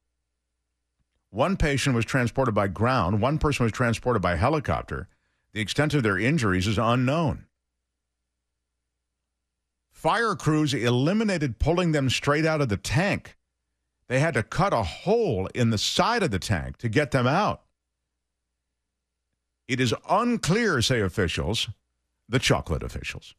One 1.31 1.57
patient 1.57 1.97
was 1.97 2.05
transported 2.05 2.55
by 2.55 2.69
ground, 2.69 3.21
one 3.21 3.39
person 3.39 3.65
was 3.65 3.73
transported 3.73 4.23
by 4.23 4.37
helicopter. 4.37 5.09
The 5.53 5.61
extent 5.61 5.95
of 5.95 6.03
their 6.05 6.19
injuries 6.19 6.69
is 6.69 6.79
unknown. 6.79 7.47
Fire 9.91 10.37
crews 10.37 10.75
eliminated 10.75 11.59
pulling 11.59 11.93
them 11.93 12.11
straight 12.11 12.45
out 12.45 12.61
of 12.61 12.69
the 12.69 12.77
tank. 12.77 13.37
They 14.09 14.21
had 14.21 14.35
to 14.35 14.43
cut 14.43 14.75
a 14.75 14.83
hole 14.83 15.49
in 15.55 15.71
the 15.71 15.79
side 15.79 16.23
of 16.23 16.31
the 16.31 16.39
tank 16.39 16.77
to 16.79 16.89
get 16.89 17.11
them 17.11 17.27
out. 17.27 17.64
It 19.67 19.81
is 19.81 19.95
unclear, 20.09 20.83
say 20.83 21.01
officials, 21.01 21.69
the 22.29 22.39
chocolate 22.39 22.83
officials. 22.83 23.35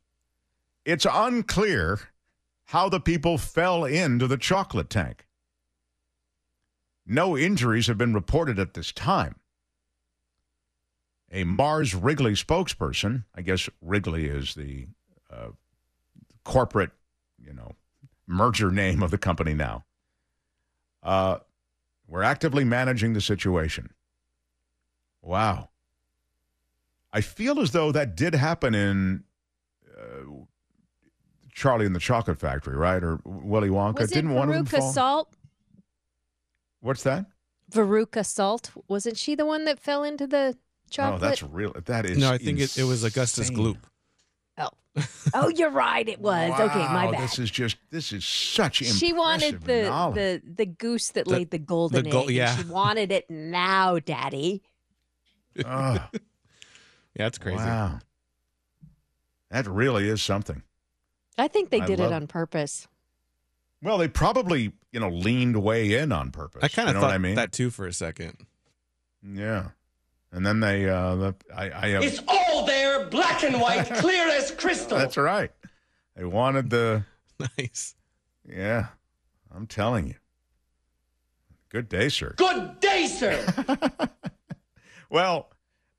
It's 0.84 1.06
unclear 1.12 2.00
how 2.66 2.90
the 2.90 3.00
people 3.00 3.38
fell 3.38 3.86
into 3.86 4.28
the 4.28 4.38
chocolate 4.38 4.90
tank. 4.90 5.26
No 7.06 7.38
injuries 7.38 7.88
have 7.88 7.98
been 7.98 8.14
reported 8.14 8.58
at 8.58 8.74
this 8.74 8.92
time. 8.92 9.36
A 11.32 11.44
Mars 11.44 11.94
Wrigley 11.94 12.34
spokesperson, 12.34 13.26
I 13.36 13.42
guess 13.42 13.70
Wrigley 13.82 14.26
is 14.26 14.56
the 14.56 14.88
uh, 15.32 15.50
corporate, 16.44 16.92
you 17.40 17.54
know, 17.54 17.74
merger 18.28 18.72
name 18.72 19.04
of 19.04 19.12
the 19.12 19.18
company 19.18 19.54
now. 19.54 19.86
Uh, 21.04 21.40
we're 22.08 22.24
actively 22.24 22.64
managing 22.64 23.14
the 23.14 23.22
situation. 23.22 23.92
Wow. 25.22 25.70
I 27.16 27.22
feel 27.22 27.62
as 27.62 27.72
though 27.72 27.94
that 27.94 28.18
did 28.18 28.36
happen 28.36 28.76
in 28.76 29.24
uh, 29.98 30.32
Charlie 31.54 31.86
and 31.86 31.96
the 31.96 32.00
Chocolate 32.02 32.38
Factory, 32.38 32.76
right? 32.76 33.02
Or 33.02 33.22
Willy 33.24 33.70
Wonka. 33.70 34.00
Was 34.00 34.12
Didn't 34.12 34.32
it 34.32 34.34
one 34.36 34.50
of 34.50 34.56
them 34.56 34.66
Veruca 34.66 34.80
fall? 34.80 34.92
Salt? 34.94 35.34
What's 36.82 37.04
that? 37.04 37.26
Veruca 37.72 38.26
Salt 38.26 38.72
wasn't 38.90 39.18
she 39.18 39.34
the 39.34 39.46
one 39.46 39.64
that 39.64 39.80
fell 39.80 40.04
into 40.04 40.28
the 40.28 40.58
chocolate? 40.90 41.24
Oh, 41.24 41.26
that's 41.26 41.42
real. 41.42 41.74
That 41.86 42.06
is. 42.06 42.18
No, 42.18 42.32
I 42.34 42.38
think 42.38 42.60
it, 42.60 42.78
it 42.78 42.84
was 42.84 43.06
Augustus 43.06 43.50
insane. 43.50 43.66
Gloop. 43.66 43.78
Oh, 44.58 44.70
oh, 45.34 45.48
you're 45.48 45.70
right. 45.72 46.08
It 46.08 46.20
was 46.20 46.52
okay. 46.60 46.80
My 46.80 47.06
Wow, 47.06 47.12
bad. 47.14 47.24
This 47.24 47.40
is 47.40 47.50
just. 47.50 47.78
This 47.92 48.12
is 48.12 48.26
such. 48.26 48.78
She 48.84 49.14
wanted 49.14 49.62
the, 49.64 49.84
knowledge. 49.84 50.16
the 50.16 50.42
the 50.58 50.66
goose 50.66 51.10
that 51.12 51.26
The- 51.26 51.32
laid 51.32 51.52
the 51.52 51.60
golden 51.60 52.04
the 52.04 52.10
gol- 52.12 52.22
egg. 52.24 52.28
and 52.28 52.36
yeah. 52.36 52.56
She 52.58 52.64
wanted 52.70 53.12
it 53.14 53.30
now, 53.30 54.00
Daddy. 54.00 54.62
Ugh. 55.64 56.02
Yeah, 57.16 57.28
it's 57.28 57.38
crazy. 57.38 57.58
Wow. 57.58 58.00
That 59.52 59.68
really 59.68 60.10
is 60.10 60.22
something. 60.22 60.64
I 61.38 61.48
think 61.48 61.70
they 61.70 61.82
I 61.82 61.86
did 61.86 62.00
love- 62.00 62.12
it 62.12 62.16
on 62.16 62.28
purpose. 62.28 62.88
Well, 63.82 63.98
they 63.98 64.08
probably, 64.08 64.72
you 64.92 65.00
know, 65.00 65.10
leaned 65.10 65.62
way 65.62 65.94
in 65.94 66.12
on 66.12 66.32
purpose. 66.32 66.64
I 66.64 66.68
kind 66.70 66.88
you 66.88 66.92
of 66.92 66.96
know 66.96 67.02
thought 67.02 67.08
what 67.08 67.14
I 67.16 67.20
mean. 67.20 67.36
that 67.36 67.52
too 67.52 67.70
for 67.70 67.86
a 67.86 67.94
second. 67.94 68.46
Yeah. 69.22 69.70
And 70.32 70.46
then 70.46 70.60
they, 70.60 70.90
uh, 70.90 71.16
the, 71.16 71.36
I, 71.56 71.70
I, 71.70 71.94
uh, 71.96 72.02
It's 72.02 72.20
all 72.28 72.66
there, 72.66 73.06
black 73.08 73.44
and 73.44 73.62
white, 73.62 73.86
clear 73.96 74.28
as 74.30 74.52
crystal. 74.52 74.98
that's 74.98 75.18
right. 75.18 75.52
They 76.16 76.26
wanted 76.26 76.70
the, 76.70 77.04
Nice. 77.58 77.96
yeah, 78.48 78.88
I'm 79.54 79.68
telling 79.68 80.08
you. 80.08 80.16
Good 81.70 81.90
day, 81.90 82.10
sir. 82.10 82.34
Good 82.38 82.80
day, 82.80 83.08
sir. 83.08 83.46
Well, 85.10 85.50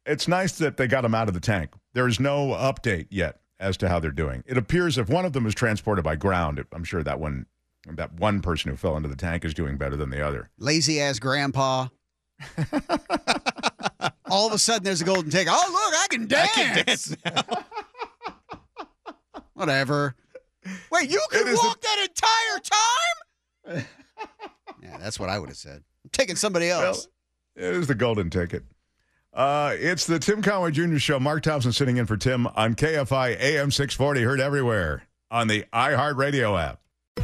it's 0.07 0.29
nice 0.29 0.53
that 0.59 0.77
they 0.77 0.87
got 0.87 1.05
him 1.05 1.15
out 1.15 1.29
of 1.29 1.35
the 1.35 1.41
tank. 1.41 1.71
There 1.93 2.07
is 2.09 2.21
no 2.21 2.49
update 2.49 3.07
yet 3.11 3.41
as 3.59 3.77
to 3.79 3.89
how 3.89 3.99
they're 3.99 4.11
doing. 4.11 4.43
It 4.47 4.57
appears 4.57 4.99
if 4.99 5.09
one 5.09 5.25
of 5.25 5.33
them 5.33 5.45
was 5.45 5.55
transported 5.55 6.05
by 6.05 6.17
ground, 6.17 6.65
I'm 6.73 6.85
sure 6.85 7.03
that 7.03 7.19
one, 7.19 7.47
that 7.89 8.13
one 8.15 8.41
person 8.41 8.71
who 8.71 8.77
fell 8.77 8.97
into 8.97 9.09
the 9.09 9.17
tank 9.17 9.45
is 9.45 9.55
doing 9.55 9.77
better 9.77 9.97
than 9.97 10.11
the 10.11 10.27
other. 10.27 10.51
Lazy 10.59 11.01
ass 11.01 11.19
grandpa. 11.19 11.89
All 14.29 14.47
of 14.47 14.53
a 14.53 14.59
sudden, 14.59 14.85
there's 14.85 15.01
a 15.01 15.05
golden 15.05 15.31
ticket. 15.31 15.53
Oh, 15.55 15.69
look, 15.71 15.95
I 16.03 16.07
can 16.11 16.27
dance. 16.27 16.51
I 16.55 16.63
can 16.63 16.85
dance 16.85 17.17
now. 17.25 17.65
Whatever. 19.55 20.15
Wait, 20.91 21.09
you 21.11 21.21
It 21.33 21.39
could 21.39 21.49
is 21.49 21.59
walk 21.59 21.81
that 21.81 22.09
entire 22.09 23.79
time? 23.79 23.87
yeah, 24.83 24.99
that's 24.99 25.19
what 25.19 25.31
I 25.31 25.39
would 25.39 25.49
have 25.49 25.57
said. 25.57 25.83
I'm 26.05 26.11
taking 26.13 26.37
somebody 26.37 26.69
else. 26.69 27.09
It 27.55 27.65
is 27.73 27.87
the 27.87 27.95
golden 27.95 28.29
ticket. 28.29 28.65
Uh, 29.37 29.77
it's 29.79 30.07
the 30.07 30.19
Tim 30.19 30.41
Conway 30.41 30.71
Jr. 30.71 30.97
Show. 30.97 31.21
Mark 31.21 31.43
Thompson 31.43 31.71
sitting 31.71 31.99
in 31.99 32.07
for 32.07 32.17
Tim 32.17 32.47
on 32.47 32.75
KFI 32.75 33.39
AM 33.39 33.71
640, 33.71 34.23
heard 34.23 34.41
everywhere 34.41 35.03
on 35.31 35.47
the 35.47 35.67
iHeartRadio 35.75 36.59
app. 36.59 36.81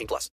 18 0.00 0.06
plus. 0.06 0.28